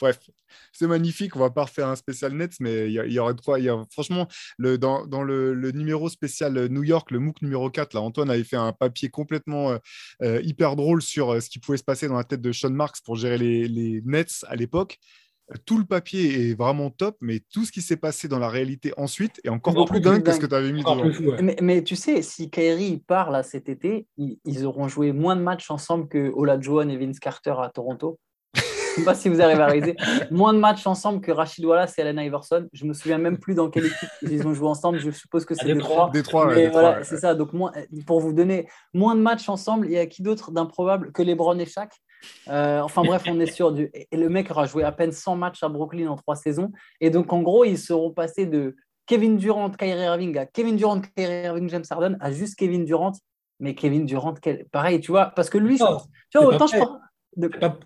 [0.00, 0.18] Bref,
[0.72, 1.36] c'est magnifique.
[1.36, 3.60] On va pas refaire un spécial Nets, mais il y, aurait trois.
[3.60, 7.94] Y a, franchement, le, dans, dans le, numéro spécial New York, le MOOC numéro 4,
[7.94, 9.78] là, Antoine avait fait un papier complètement euh,
[10.22, 13.02] euh, hyper drôle sur ce qui pouvait se passer dans la tête de Sean Marks
[13.04, 14.98] pour gérer les, les Nets à l'époque
[15.64, 18.92] tout le papier est vraiment top, mais tout ce qui s'est passé dans la réalité
[18.96, 21.02] ensuite est encore plus, dingue que ce que tu avais mis devant.
[21.60, 25.70] mais, tu sais, si Kyrie part là cet été, ils, auront joué moins de matchs
[25.70, 28.18] ensemble que Olajuwon et Vince Carter à Toronto.
[28.54, 29.96] Je ne sais pas si vous arrivez à réaliser.
[30.30, 32.68] Moins de matchs ensemble que Rachid Wallace et Allen Iverson.
[32.72, 35.00] Je me souviens même plus dans quelle équipe ils ont joué ensemble.
[35.00, 36.10] Je suppose que c'est Détroit.
[36.12, 37.34] Détroit, voilà, c'est ça.
[37.34, 37.50] Donc,
[38.06, 41.58] pour vous donner moins de matchs ensemble, il y a qui d'autre d'improbable que LeBron
[41.58, 41.90] et Shaq?
[42.48, 43.72] Euh, enfin bref, on est sûr.
[43.72, 43.90] Du...
[43.92, 46.70] Et le mec aura joué à peine 100 matchs à Brooklyn en trois saisons.
[47.00, 51.00] Et donc, en gros, ils seront passés de Kevin Durant, Kyrie Irving à Kevin Durant,
[51.00, 53.12] Kyrie Irving, James Harden à juste Kevin Durant.
[53.60, 54.34] Mais Kevin Durant,
[54.72, 55.84] pareil, tu vois, parce que lui, tu
[56.38, 56.98] vois, autant je prends.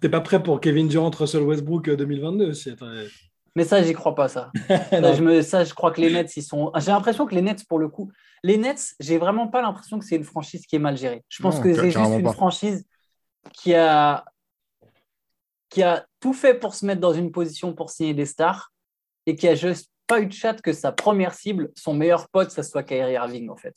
[0.01, 3.09] T'es pas, prêt pour Kevin Durant, Russell Westbrook 2022 euh,
[3.55, 4.51] Mais ça, j'y crois pas, ça.
[4.91, 5.43] ça, je me...
[5.43, 6.71] ça, je crois que les Nets, ils sont.
[6.77, 8.11] J'ai l'impression que les Nets, pour le coup,
[8.43, 11.25] les Nets, j'ai vraiment pas l'impression que c'est une franchise qui est mal gérée.
[11.29, 12.85] Je pense que c'est juste une franchise
[13.53, 14.25] qui a
[15.69, 18.73] qui a tout fait pour se mettre dans une position pour signer des stars
[19.27, 22.51] et qui a juste pas eu de chat que sa première cible, son meilleur pote,
[22.51, 23.75] ça soit Kyrie Irving en fait.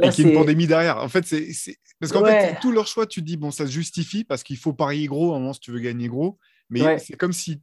[0.00, 0.98] et qui a une pandémie derrière.
[0.98, 4.24] En fait, c'est parce qu'en fait, tout leur choix, tu dis bon, ça se justifie
[4.24, 6.38] parce qu'il faut parier gros à un moment si tu veux gagner gros.
[6.70, 7.60] Mais c'est comme si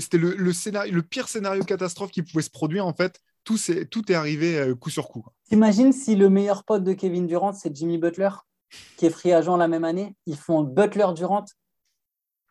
[0.00, 3.20] c'était le, le, scénario, le pire scénario catastrophe qui pouvait se produire en fait.
[3.44, 5.24] Tout, est, tout est arrivé euh, coup sur coup.
[5.48, 8.30] T'imagines si le meilleur pote de Kevin Durant, c'est Jimmy Butler,
[8.96, 10.16] qui est free agent la même année.
[10.26, 11.44] Ils font Butler Durant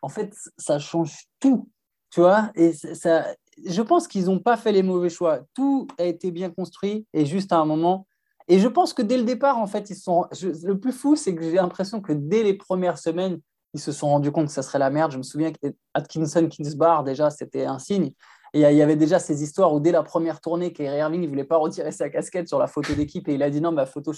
[0.02, 1.70] en fait, ça change tout,
[2.10, 2.50] tu vois.
[2.56, 3.26] Et ça,
[3.64, 5.40] je pense qu'ils n'ont pas fait les mauvais choix.
[5.54, 8.06] Tout a été bien construit et juste à un moment.
[8.48, 10.26] Et je pense que dès le départ, en fait, ils sont.
[10.42, 13.40] le plus fou, c'est que j'ai l'impression que dès les premières semaines,
[13.74, 15.12] ils se sont rendus compte que ça serait la merde.
[15.12, 18.12] Je me souviens qu'Atkinson Kingsbar, déjà, c'était un signe.
[18.54, 21.28] Et il y avait déjà ces histoires où dès la première tournée, Kyrie Irving ne
[21.28, 23.86] voulait pas retirer sa casquette sur la photo d'équipe et il a dit non, bah,
[23.86, 24.12] photo,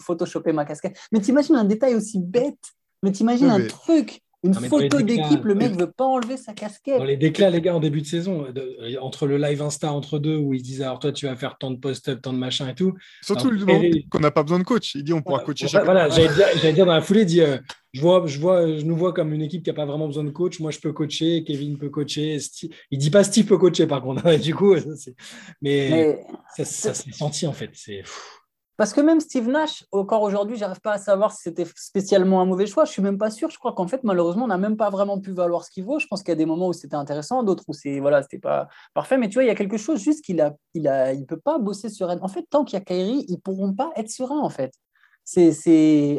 [0.00, 0.98] photoshopper ma casquette.
[1.10, 2.58] Mais t'imagines un détail aussi bête,
[3.02, 6.98] mais t'imagines un truc une photo d'équipe, le mec ne veut pas enlever sa casquette.
[6.98, 8.46] Dans les déclats, les gars, en début de saison,
[9.00, 11.70] entre le live Insta entre deux, où ils disaient alors toi, tu vas faire tant
[11.70, 12.94] de post-up, tant de machin et tout.
[13.22, 14.94] Surtout le qu'on n'a pas besoin de coach.
[14.94, 15.84] Il dit on pourra coacher chacun.
[15.84, 17.58] Voilà, j'allais dire, dans la foulée, il dit euh,
[17.92, 20.24] je vois, je vois, je nous vois comme une équipe qui n'a pas vraiment besoin
[20.24, 20.60] de coach.
[20.60, 22.38] Moi, je peux coacher, Kevin peut coacher.
[22.38, 22.70] Steve...
[22.90, 24.36] Il dit pas Steve peut coacher, par contre.
[24.40, 24.76] du coup,
[25.62, 26.20] mais,
[26.56, 27.70] ça, ça s'est senti en fait.
[27.72, 28.02] C'est
[28.78, 32.46] parce que même Steve Nash, encore aujourd'hui, j'arrive pas à savoir si c'était spécialement un
[32.46, 32.86] mauvais choix.
[32.86, 33.50] Je suis même pas sûr.
[33.50, 35.98] Je crois qu'en fait, malheureusement, on n'a même pas vraiment pu valoir ce qu'il vaut.
[35.98, 38.68] Je pense qu'il y a des moments où c'était intéressant, d'autres où c'est voilà, pas
[38.94, 39.18] parfait.
[39.18, 41.40] Mais tu vois, il y a quelque chose juste qu'il a, il a, il peut
[41.40, 42.18] pas bosser serein.
[42.22, 44.72] En fait, tant qu'il y a Kyrie, ils pourront pas être sereins en fait.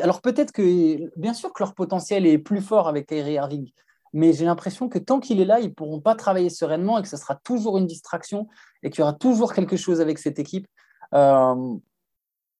[0.03, 3.71] Alors peut-être que, bien sûr que leur potentiel est plus fort avec Kyrie Irving,
[4.13, 7.07] mais j'ai l'impression que tant qu'il est là, ils pourront pas travailler sereinement et que
[7.07, 8.47] ce sera toujours une distraction
[8.83, 10.67] et qu'il y aura toujours quelque chose avec cette équipe.
[11.13, 11.75] Euh,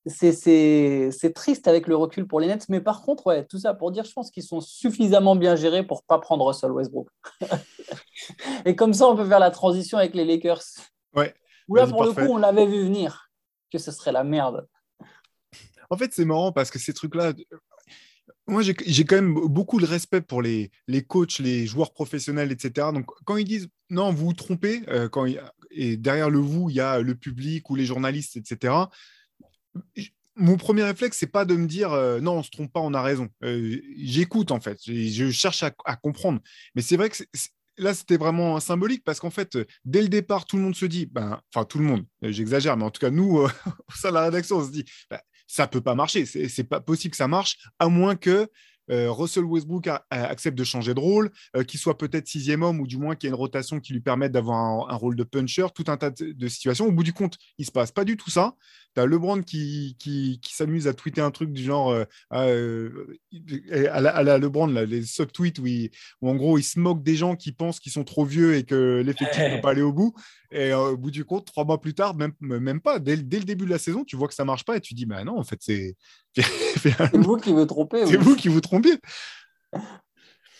[0.10, 3.92] c'est triste avec le recul pour les Nets, mais par contre, ouais, tout ça pour
[3.92, 7.10] dire, je pense qu'ils sont suffisamment bien gérés pour pas prendre Russell Westbrook.
[8.66, 10.64] et comme ça, on peut faire la transition avec les Lakers.
[11.16, 11.34] Ouais.
[11.68, 13.30] Où là, pour le coup, on l'avait vu venir,
[13.72, 14.68] que ce serait la merde.
[15.90, 17.34] En fait, c'est marrant parce que ces trucs-là,
[18.48, 22.88] moi, j'ai quand même beaucoup de respect pour les, les coachs, les joueurs professionnels, etc.
[22.94, 25.26] Donc, quand ils disent non, vous vous trompez, euh, quand
[25.72, 28.74] et derrière le vous, il y a le public ou les journalistes, etc
[30.36, 32.94] mon premier réflexe, c'est pas de me dire euh, non, on se trompe pas, on
[32.94, 33.30] a raison.
[33.44, 36.40] Euh, j'écoute en fait, je cherche à, comprendre.
[36.76, 37.24] Mais c'est vrai que
[37.78, 41.06] là, c'était vraiment symbolique parce qu'en fait, dès le départ, tout le monde se dit,
[41.06, 43.50] ben, enfin tout le monde, euh, j'exagère, mais en tout cas nous, au
[43.94, 47.12] sein de la rédaction, on se dit, ben, ça peut pas marcher, c'est pas possible
[47.12, 48.48] que ça marche, à moins que
[48.90, 52.98] Russell Westbrook accepte de changer de rôle, euh, qu'il soit peut-être sixième homme ou du
[52.98, 55.86] moins qu'il y ait une rotation qui lui permette d'avoir un, rôle de puncher, tout
[55.88, 56.86] un tas de, situations.
[56.86, 58.56] Au bout du compte, il se passe pas du tout ça.
[58.96, 62.06] Tu as LeBron qui, qui, s'amuse à tweeter un truc du genre euh,
[63.92, 67.80] à, la, LeBron, les sub-tweets où, en gros il se moque des gens qui pensent
[67.80, 70.14] qu'ils sont trop vieux et que l'effectif ne peut pas aller au bout.
[70.52, 73.46] Et au bout du compte, trois mois plus tard, même, même pas, dès, dès, le
[73.46, 75.38] début de la saison, tu vois que ça marche pas et tu dis, bah non,
[75.38, 75.96] en fait, c'est.
[76.36, 78.08] c'est vous qui vous trompez.
[78.08, 78.98] C'est vous qui vous trompez.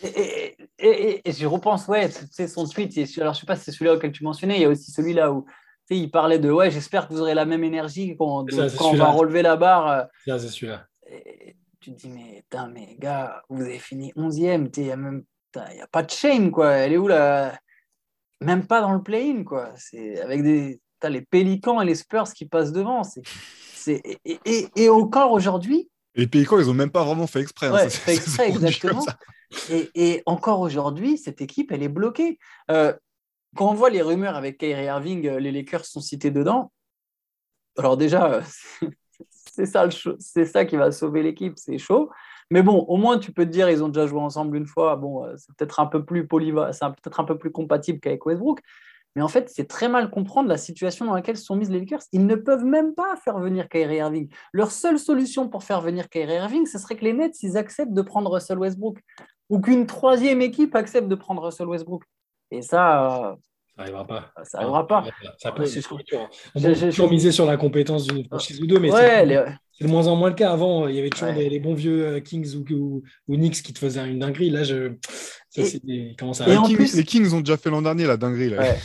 [0.04, 2.96] Et, et, et, je repense, ouais, c'est son tweet.
[3.20, 4.58] alors, je sais pas si c'est celui-là auquel tu mentionnais.
[4.58, 5.46] Il y a aussi celui-là où
[5.90, 9.10] il parlait de ouais, j'espère que vous aurez la même énergie quand, quand on va
[9.10, 10.08] relever la barre.
[10.26, 10.86] Ça, c'est celui-là.
[11.82, 14.70] Tu te dis, mais, mais gars, vous avez fini 11e.
[14.78, 15.24] Il n'y a, même,
[15.56, 16.74] a pas de shame, quoi.
[16.74, 17.60] Elle est où là
[18.42, 19.72] Même pas dans le play-in, quoi.
[19.78, 20.82] C'est avec des.
[21.02, 23.04] As les Pélicans et les Spurs qui passent devant.
[23.04, 23.22] C'est
[24.26, 25.90] et, et, encore aujourd'hui.
[26.16, 27.68] Les ils n'ont même pas vraiment fait exprès.
[27.68, 29.06] Hein, fait exprès, exactement.
[29.70, 32.38] Et, encore aujourd'hui, cette équipe, elle est bloquée.
[32.70, 32.94] Euh,
[33.56, 36.72] quand on voit les rumeurs avec Kyrie Irving, euh, les Lakers sont cités dedans.
[37.78, 38.42] Alors déjà,
[39.30, 39.88] c'est ça,
[40.20, 42.10] c'est ça qui va sauver l'équipe, c'est chaud.
[42.52, 44.96] Mais bon, au moins, tu peux te dire, ils ont déjà joué ensemble une fois.
[44.96, 48.26] Bon, euh, c'est peut-être un peu plus polyva, c'est peut-être un peu plus compatible qu'avec
[48.26, 48.60] Westbrook.
[49.16, 52.02] Mais en fait, c'est très mal comprendre la situation dans laquelle sont mises les Lakers.
[52.12, 54.30] Ils ne peuvent même pas faire venir Kyrie Irving.
[54.54, 57.94] Leur seule solution pour faire venir Kyrie Irving, ce serait que les Nets, ils acceptent
[57.94, 59.00] de prendre Russell Westbrook.
[59.50, 62.04] Ou qu'une troisième équipe accepte de prendre Russell Westbrook.
[62.52, 63.36] Et ça,
[63.76, 64.32] ça n'arrivera pas.
[64.44, 65.04] Ça n'arrivera pas.
[65.38, 65.64] Ça peut,
[66.56, 68.90] on peut toujours miser sur la compétence d'une franchise ou deux, mais
[69.80, 70.52] c'est de moins en moins le cas.
[70.52, 73.74] Avant, il y avait toujours des, les bons vieux euh, Kings ou, ou, Knicks qui
[73.74, 74.50] te faisaient une dinguerie.
[74.50, 74.94] Là, je...
[75.50, 78.50] ça, et, comment ça les, Kings, les, Kings, ont déjà fait l'an dernier la dinguerie.
[78.50, 78.76] Là.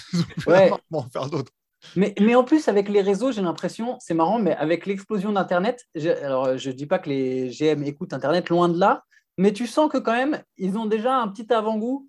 [0.46, 0.70] Ouais.
[0.92, 1.52] Ils faire d'autres.
[1.96, 5.84] Mais, mais, en plus, avec les réseaux, j'ai l'impression, c'est marrant, mais avec l'explosion d'Internet,
[6.22, 9.02] alors je ne dis pas que les GM écoutent Internet, loin de là,
[9.36, 12.08] mais tu sens que quand même, ils ont déjà un petit avant-goût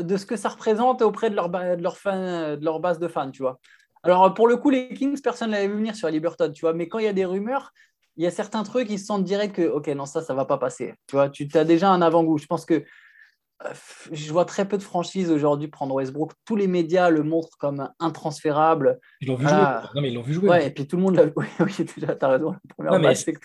[0.00, 3.08] de ce que ça représente auprès de leur, de leur, fan, de leur base de
[3.08, 3.58] fans, tu vois.
[4.02, 6.72] Alors, pour le coup, les Kings, personne ne l'avait vu venir sur Liberton, tu vois.
[6.72, 7.72] Mais quand il y a des rumeurs,
[8.16, 10.44] il y a certains trucs, ils se sentent direct que, OK, non, ça, ça va
[10.44, 10.94] pas passer.
[11.06, 12.38] Tu vois, tu as déjà un avant-goût.
[12.38, 12.74] Je pense que
[13.64, 13.68] euh,
[14.10, 16.32] je vois très peu de franchises aujourd'hui prendre Westbrook.
[16.44, 18.98] Tous les médias le montrent comme intransférable.
[19.20, 19.64] Ils l'ont vu jouer.
[19.94, 20.48] Non, mais ils l'ont vu jouer.
[20.48, 21.32] Ouais, et puis tout le monde l'a vu.
[21.60, 22.54] Oui, déjà, as raison.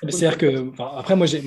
[0.01, 1.37] C'est-à-dire que, après, moi, je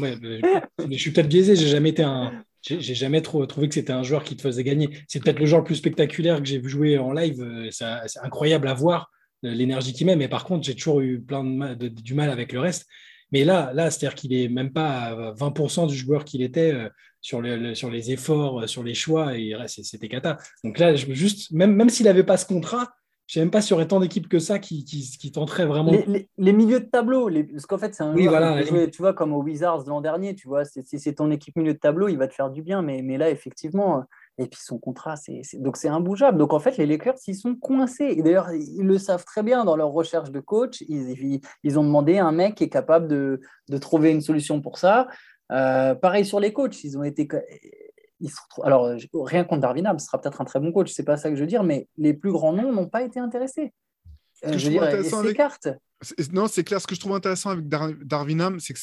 [0.97, 1.57] suis peut-être biaisé.
[1.57, 4.65] J'ai jamais été un, j'ai jamais trop trouvé que c'était un joueur qui te faisait
[4.65, 4.91] gagner.
[5.09, 7.43] C'est peut-être le joueur le plus spectaculaire que j'ai vu jouer en live.
[7.43, 11.21] Euh, c'est incroyable à voir euh, l'énergie qu'il met, mais par contre, j'ai toujours eu
[11.21, 12.87] plein de, du mal avec le reste.
[13.33, 16.89] Mais là, là c'est-à-dire qu'il est même pas à 20% du joueur qu'il était euh,
[17.21, 17.43] sur,
[17.75, 20.39] sur les efforts, sur les choix, et c'était cata.
[20.65, 22.89] Donc là, je, juste, même, même s'il n'avait pas ce contrat,
[23.31, 25.31] je ne sais même pas s'il y aurait tant d'équipes que ça qui, qui, qui
[25.31, 25.93] tenteraient vraiment.
[26.37, 29.33] Les, milieux de tableau, les, parce qu'en fait, c'est un oui, voilà, tu vois, comme
[29.33, 32.27] au Wizards l'an dernier, tu vois, si c'est ton équipe milieu de tableau, il va
[32.27, 34.03] te faire du bien, mais, mais là, effectivement,
[34.39, 36.39] et puis son contrat, c'est donc c'est imbougeable.
[36.39, 38.15] Donc en fait, les Lakers, ils sont coincés.
[38.17, 40.83] Et d'ailleurs, ils le savent très bien dans leur recherche de coach.
[40.89, 44.79] Ils, ils, ont demandé un mec qui est capable de, de trouver une solution pour
[44.79, 45.09] ça.
[45.53, 47.29] Euh, pareil sur les coachs, ils ont été
[48.63, 51.37] alors, rien contre Darwin ce sera peut-être un très bon coach, c'est pas ça que
[51.37, 53.73] je veux dire, mais les plus grands noms n'ont pas été intéressés.
[54.45, 54.83] Euh, je, veux dire,
[56.33, 56.81] Non, c'est clair.
[56.81, 58.81] Ce que je trouve intéressant avec Darwin c'est que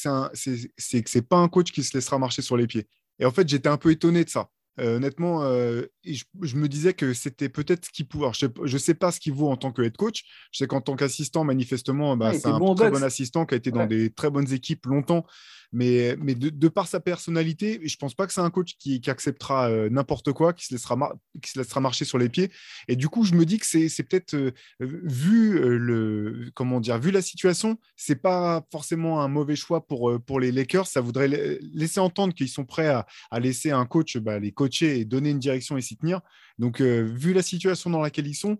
[0.76, 2.86] c'est que c'est pas un coach qui se laissera marcher sur les pieds.
[3.18, 4.48] Et en fait, j'étais un peu étonné de ça.
[4.80, 8.28] Euh, honnêtement, euh, je, me disais que c'était peut-être ce qu'il pouvait.
[8.32, 10.22] Je ne sais, pas ce qu'il vaut en tant que head coach.
[10.52, 13.70] Je sais qu'en tant qu'assistant, manifestement, bah, c'est un très bon assistant qui a été
[13.70, 15.26] dans des très bonnes équipes longtemps.
[15.72, 19.88] Mais, de, par sa personnalité, je pense pas que c'est un coach qui, acceptera euh,
[19.90, 22.50] n'importe quoi, qui se, laissera marcher sur les pieds.
[22.88, 27.22] Et du coup, je me dis que c'est peut-être, vu, le, comment dire, vu la
[27.22, 30.86] situation, ce n'est pas forcément un mauvais choix pour, pour les Lakers.
[30.86, 33.06] Ça voudrait laisser entendre qu'ils sont prêts à,
[33.38, 36.20] laisser un coach bah, les coacher et donner une direction et s'y tenir.
[36.58, 38.58] Donc, euh, vu la situation dans laquelle ils sont,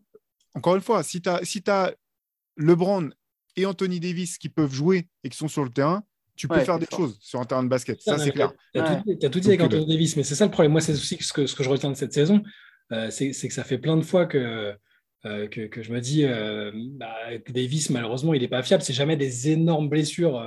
[0.54, 1.94] encore une fois, si tu si as
[2.56, 3.10] LeBron
[3.56, 6.04] et Anthony Davis qui peuvent jouer et qui sont sur le terrain,
[6.38, 8.00] tu peux faire des choses sur un terrain de basket.
[8.00, 8.52] Ça, c'est clair.
[8.74, 10.72] Tu as, tout dit avec Anthony Davis, mais c'est ça le problème.
[10.72, 12.42] Moi, c'est aussi ce que, ce que je retiens de cette saison,
[12.92, 14.72] euh, c'est que ça fait plein de fois que,
[15.26, 16.24] euh, que, je me dis
[16.98, 17.14] bah,
[17.48, 18.82] Davis, malheureusement, il n'est pas fiable.
[18.82, 20.42] C'est jamais des énormes blessures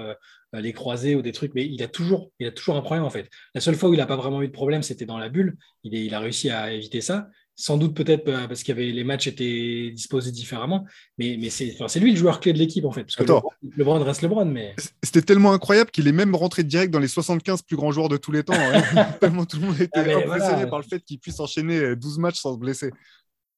[0.54, 3.10] les croisés ou des trucs, mais il a toujours, il a toujours un problème en
[3.10, 3.30] fait.
[3.56, 5.58] La seule fois où il n'a pas vraiment eu de problème, c'était dans la bulle.
[5.84, 7.30] Il, il, a réussi à éviter ça.
[7.62, 10.84] Sans doute peut-être euh, parce qu'il y avait les matchs étaient disposés différemment,
[11.20, 13.04] mais, mais c'est lui le joueur clé de l'équipe en fait.
[13.04, 13.44] Parce que Attends.
[13.62, 17.08] Le, LeBron reste LeBron, mais c'était tellement incroyable qu'il est même rentré direct dans les
[17.08, 18.56] 75 plus grands joueurs de tous les temps.
[18.56, 19.06] Hein.
[19.22, 22.40] tellement tout le monde était ah, impressionné par le fait qu'il puisse enchaîner 12 matchs
[22.40, 22.90] sans se blesser.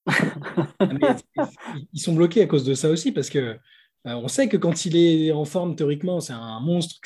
[1.37, 1.49] Ah,
[1.93, 3.57] ils sont bloqués à cause de ça aussi parce que
[4.05, 6.99] euh, on sait que quand il est en forme, théoriquement, c'est un monstre,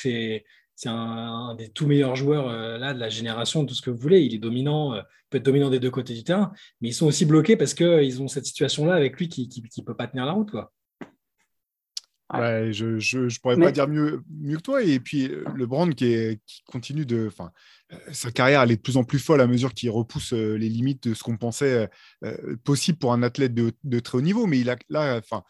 [0.78, 3.98] c'est un, des tout meilleurs joueurs euh, là, de la génération, tout ce que vous
[3.98, 4.20] voulez.
[4.20, 7.06] Il est dominant, euh, peut être dominant des deux côtés du terrain, mais ils sont
[7.06, 10.30] aussi bloqués parce qu'ils ont cette situation-là avec lui qui ne peut pas tenir la
[10.30, 10.52] route.
[10.52, 10.72] Quoi.
[12.32, 14.84] Ouais, je ne pourrais pas dire mieux, mieux que toi.
[14.84, 17.26] Et puis, le Brand qui, qui continue de.
[17.26, 17.50] Enfin,
[18.12, 21.08] sa carrière, elle est de plus en plus folle à mesure qu'il repousse les limites
[21.08, 21.90] de ce qu'on pensait
[22.62, 24.46] possible pour un athlète de, de, très haut niveau.
[24.46, 25.42] Mais il a, là, enfin,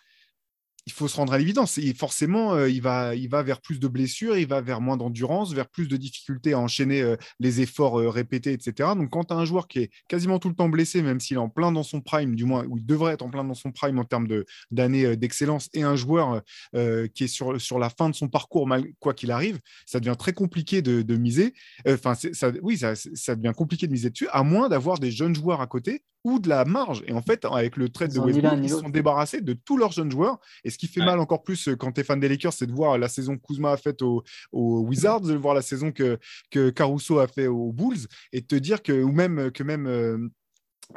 [0.89, 1.76] il faut se rendre à l'évidence.
[1.76, 4.97] Et forcément, euh, il, va, il va vers plus de blessures, il va vers moins
[4.97, 8.91] d'endurance, vers plus de difficultés à enchaîner euh, les efforts euh, répétés, etc.
[8.97, 11.36] Donc, quand tu as un joueur qui est quasiment tout le temps blessé, même s'il
[11.36, 13.55] est en plein dans son prime, du moins, ou il devrait être en plein dans
[13.55, 14.28] son prime en termes
[14.70, 18.84] d'années d'excellence, et un joueur qui est sur, sur la fin de son parcours, mal,
[18.99, 21.53] quoi qu'il arrive, ça devient très compliqué de, miser.
[21.86, 25.34] Enfin, ça, oui, ça, ça devient compliqué de miser dessus, à moins d'avoir des jeunes
[25.34, 27.03] joueurs à côté ou de la marge.
[27.07, 29.93] Et en fait, avec le trade de Westbrook, ils se sont débarrassés de tous leurs
[29.93, 30.39] jeunes joueurs.
[30.64, 32.66] Et ce qui fait mal encore plus euh, quand tu es fan des Lakers, c'est
[32.66, 34.22] de voir la saison que Kuzma a faite aux,
[34.53, 36.18] Wizards, de voir la saison que,
[36.51, 39.87] que Caruso a fait aux Bulls, et de te dire que, ou même que même
[39.87, 40.18] euh,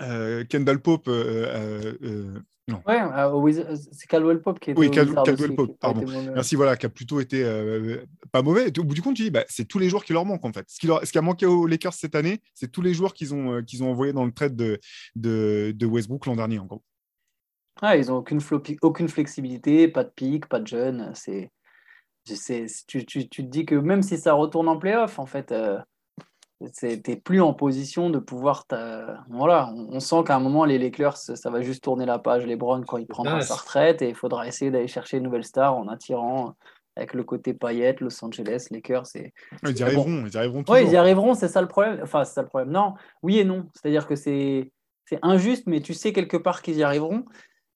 [0.01, 1.09] euh, Kendall Pope
[2.88, 4.77] Ouais, euh, c'est Caldwell Pope qui est.
[4.77, 6.05] Oui, Caldwell Pope, pardon.
[6.34, 8.71] Merci, voilà, qui a plutôt été euh, pas mauvais.
[8.77, 10.53] au bout du compte, tu dis, bah, c'est tous les joueurs qui leur manquent en
[10.53, 10.65] fait.
[10.67, 13.13] Ce qui, leur, ce qui a manqué aux Lakers cette année, c'est tous les joueurs
[13.13, 14.79] qu'ils ont, euh, qu'ils ont envoyés dans le trade de,
[15.15, 16.84] de, de Westbrook l'an dernier, en gros.
[17.82, 18.39] Ah, ils n'ont aucune,
[18.82, 21.11] aucune flexibilité, pas de pic, pas de jeune.
[21.15, 21.51] C'est,
[22.26, 25.53] tu, tu, tu, te dis que même si ça retourne en playoff, en fait,
[26.84, 28.65] n'es plus en position de pouvoir.
[29.30, 32.45] Voilà, on, sent qu'à un moment, les Lakers, ça va juste tourner la page.
[32.45, 35.43] Les Browns, quand il prendra sa retraite, et il faudra essayer d'aller chercher une nouvelle
[35.43, 36.55] star en attirant
[36.95, 39.15] avec le côté paillette, Los Angeles, Lakers.
[39.15, 39.34] Et...
[39.63, 41.99] Ils y arriveront, ils y arriveront Oui, ils y arriveront, c'est ça le problème.
[42.03, 42.72] Enfin, c'est ça le problème.
[42.72, 42.93] Non,
[43.24, 43.67] oui et non.
[43.74, 44.72] C'est-à-dire que c'est
[45.22, 47.26] injuste, mais tu sais quelque part qu'ils y arriveront.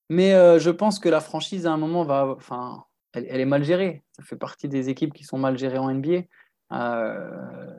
[0.08, 2.34] Mais euh, je pense que la franchise, à un moment, va.
[2.36, 4.04] Enfin, elle, est mal gérée.
[4.12, 6.22] Ça fait partie des équipes qui sont mal gérées en NBA.
[6.72, 7.70] Euh,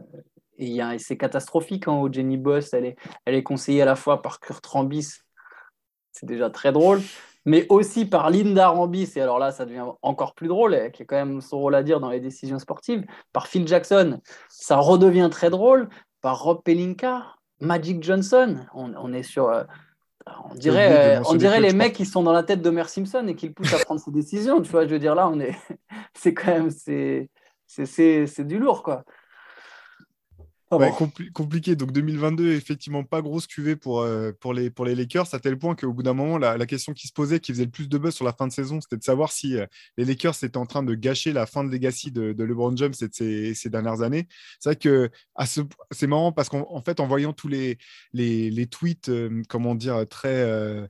[0.57, 4.39] et, c'est catastrophique hein, Jenny Boss, elle est, elle est conseillée à la fois par
[4.39, 5.19] Kurt Rambis,
[6.11, 7.01] c'est déjà très drôle,
[7.45, 11.05] mais aussi par Linda Rambis, et alors là, ça devient encore plus drôle, qui a
[11.05, 14.19] quand même son rôle à dire dans les décisions sportives, par Phil Jackson,
[14.49, 15.89] ça redevient très drôle,
[16.21, 19.49] par Rob Pelinka, Magic Johnson, on, est sur...
[19.49, 19.63] Euh,
[20.49, 23.25] on dirait, euh, on dirait les mecs qui sont dans la tête de Mer Simpson
[23.27, 24.61] et qui le poussent à prendre ses décisions.
[24.61, 25.55] Tu vois, je veux dire, là, on est,
[26.13, 27.29] c'est quand même, c'est,
[27.67, 29.03] c'est, du lourd, quoi.
[30.69, 30.77] Ah
[31.33, 31.77] compliqué.
[31.77, 35.57] Donc 2022, effectivement, pas grosse cuvée pour, euh, pour, les, pour les Lakers, à tel
[35.57, 37.97] point qu'au bout d'un moment, la, question qui se posait, qui faisait le plus de
[37.97, 39.65] buzz sur la fin de saison, c'était de savoir si euh,
[39.95, 43.53] les Lakers étaient en train de gâcher la fin de legacy de, LeBron James ces,
[43.53, 44.27] ces dernières années.
[44.59, 45.09] C'est vrai que
[45.91, 47.77] c'est marrant parce qu'en fait, en voyant tous les,
[48.11, 50.89] les, les tweets, euh, comment dire, très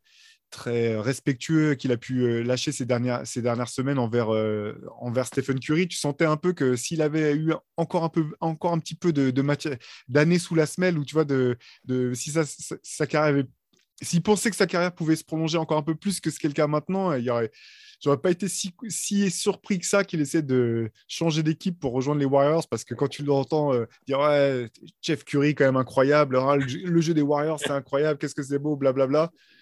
[0.49, 5.25] très respectueux qu'il a pu euh, lâcher ces dernières, ces dernières semaines envers, euh, envers
[5.25, 5.87] Stephen Curry.
[5.87, 9.13] Tu sentais un peu que s'il avait eu encore un, peu, encore un petit peu
[9.13, 9.31] de,
[10.07, 13.49] d'années sous la semelle, ou tu vois, de, de, si sa, sa, carrière avait,
[14.01, 16.59] s'il pensait que sa carrière pouvait se prolonger encore un peu plus que ce qu'elle
[16.59, 17.51] a maintenant, il y aurait,
[18.01, 22.19] j'aurais pas été si, si, surpris que ça qu'il essaie de changer d'équipe pour rejoindre
[22.19, 24.69] les Warriors parce que quand tu l'entends euh, dire ouais,
[25.01, 28.59] Jeff Curry quand même incroyable, hein, le, jeu des Warriors c'est incroyable, qu'est-ce que c'est
[28.59, 29.07] beau, blablabla.
[29.07, 29.56] Bla, bla.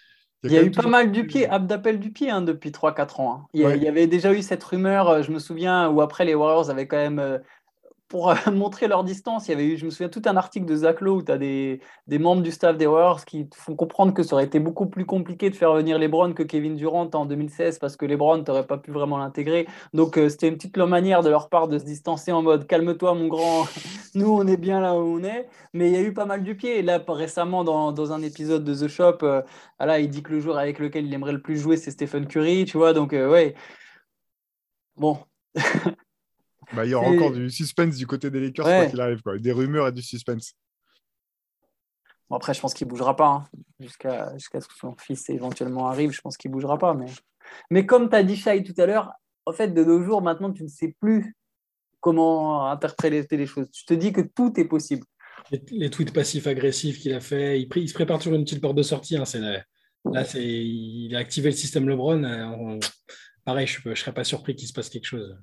[0.46, 3.34] Il y a, eu pas mal du pied, d'appel du pied hein, depuis 3-4 ans.
[3.34, 3.48] Hein.
[3.54, 6.70] Il, y avait déjà eu cette rumeur, euh, je me souviens, où après les Warriors
[6.70, 7.40] avaient quand même euh,
[8.08, 10.66] pour euh, montrer leur distance, il y avait eu, je me souviens, tout un article
[10.66, 13.76] de Zach Lowe où tu as des, des, membres du staff des Warriors qui font
[13.76, 17.10] comprendre que ça aurait été beaucoup plus compliqué de faire venir LeBron que Kevin Durant
[17.14, 19.68] en 2016 parce que LeBron, tu n'aurais pas pu vraiment l'intégrer.
[19.94, 23.14] Donc, euh, c'était une petite manière de leur part de se distancer en mode calme-toi,
[23.16, 23.66] mon grand,
[24.16, 25.48] nous, on est bien là où on est.
[25.74, 26.82] Mais il y a eu pas mal du pied.
[26.82, 29.42] Là, récemment, dans, dans un épisode de The Shop, euh,
[29.80, 32.28] voilà, il dit que le joueur avec lequel il aimerait le plus jouer, c'est Stephen
[32.28, 32.94] Curry, tu vois.
[32.94, 33.56] Donc, ouais.
[34.98, 35.18] Bon.
[36.76, 39.22] Bah, il y aura encore du suspense du côté des Lakers, quoi qu'il arrive.
[39.22, 39.38] Quoi.
[39.38, 40.54] Des rumeurs et du suspense.
[42.30, 43.28] Bon, après, je pense qu'il ne bougera pas.
[43.28, 43.44] Hein.
[43.80, 46.94] Jusqu'à ce que son fils éventuellement arrive, je pense qu'il ne bougera pas.
[46.94, 47.08] Mais,
[47.70, 49.12] mais comme tu as dit, Shai, tout à l'heure,
[49.46, 51.36] en fait, de nos jours, maintenant, tu ne sais plus
[52.00, 53.70] comment interpréter les choses.
[53.72, 55.06] Tu te dis que tout est possible.
[55.70, 58.82] Les, tweets passifs-agressifs qu'il a fait, il, il, se prépare toujours une petite porte de
[58.82, 59.18] sortie.
[59.18, 59.24] Hein.
[60.06, 62.24] là, il a activé le système LeBron.
[62.24, 62.80] Euh,
[63.44, 65.38] pareil, je ne serais pas surpris qu'il se passe quelque chose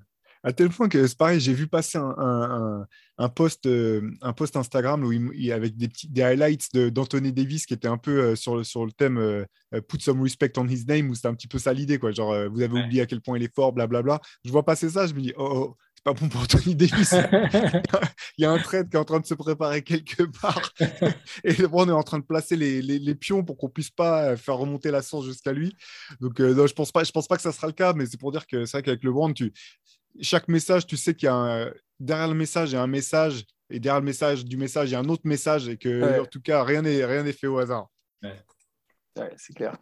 [0.45, 2.87] à tel point que c'est pareil, j'ai vu passer un,
[3.19, 7.67] un, post, euh, un post Instagram où il, avec des, petits, des highlights d'Anthony Davis
[7.67, 9.45] qui était un peu euh, sur, le, sur le thème euh,
[9.89, 12.13] Put some respect on his name, où c'était un petit peu ça l'idée, quoi.
[12.13, 14.21] Genre, vous avez oublié à quel point il est fort, blablabla.
[14.45, 17.15] Je vois passer ça, je me dis, oh, oh c'est pas bon pour Anthony Davis.
[18.37, 20.73] il y a un trade qui est en train de se préparer quelque part.
[21.45, 24.37] et on est en train de placer les, les, les pions pour qu'on puisse pas
[24.37, 25.75] faire remonter la source jusqu'à lui.
[26.21, 28.21] Donc, non, je pense pas, je pense pas que ça sera le cas, mais c'est
[28.21, 29.55] pour dire que c'est vrai qu'avec le Brand, tu
[30.21, 33.45] chaque message, tu sais qu'il y a derrière le message, il y a un message,
[33.71, 36.27] et derrière le message du message, il y a un autre message, et que, en
[36.27, 37.89] tout cas, rien n'est rien fait au hasard.
[39.37, 39.77] c'est clair.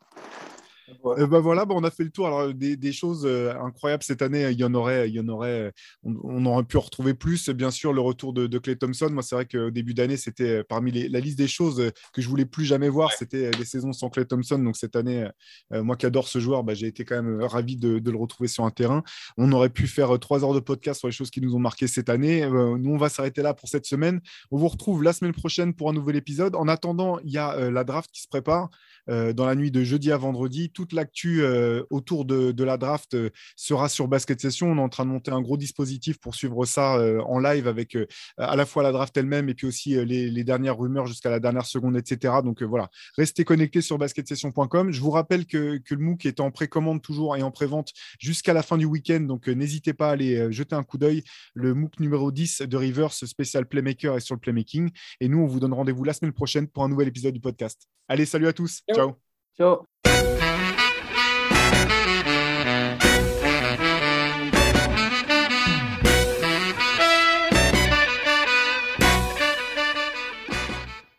[1.06, 2.26] Euh, bah voilà, bah on a fait le tour.
[2.26, 5.72] Alors, des, choses euh, incroyables cette année, il y en aurait, il y en aurait
[6.02, 7.48] on, aurait pu en retrouver plus.
[7.50, 9.08] Bien sûr, le retour de, Clay Thompson.
[9.10, 12.28] Moi, c'est vrai qu'au début d'année, c'était euh, parmi la liste des choses que je
[12.28, 13.12] voulais plus jamais voir.
[13.12, 14.58] C'était des saisons sans Clay Thompson.
[14.58, 15.26] Donc, cette année,
[15.70, 18.64] moi qui adore ce joueur, bah, j'ai été quand même ravi de, le retrouver sur
[18.64, 19.02] un terrain.
[19.36, 21.86] On aurait pu faire trois heures de podcast sur les choses qui nous ont marqué
[21.86, 22.46] cette année.
[22.48, 24.20] nous, on va s'arrêter là pour cette semaine.
[24.50, 26.54] On vous retrouve la semaine prochaine pour un nouvel épisode.
[26.56, 28.70] En attendant, il y a la draft qui se prépare.
[29.08, 30.70] Euh, dans la nuit de jeudi à vendredi.
[30.80, 34.72] Toute l'actu euh, autour de, la draft euh, sera sur Basket Session.
[34.72, 37.98] On est en train de monter un gros dispositif pour suivre ça en live avec
[38.38, 41.66] à la fois la draft elle-même et puis aussi les, dernières rumeurs jusqu'à la dernière
[41.66, 42.34] seconde, etc.
[42.42, 44.90] Donc voilà, restez connectés sur basketsession.com.
[44.90, 48.62] Je vous rappelle que, le MOOC est en précommande toujours et en prévente jusqu'à la
[48.62, 49.20] fin du week-end.
[49.20, 51.22] Donc n'hésitez pas à aller jeter un coup d'œil.
[51.52, 54.90] Le MOOC numéro 10 de Rivers spécial Playmaker est sur le Playmaking.
[55.20, 57.86] Et nous, on vous donne rendez-vous la semaine prochaine pour un nouvel épisode du podcast.
[58.08, 58.82] Allez, salut à tous.
[58.92, 59.16] Ciao.
[59.56, 59.89] Ciao.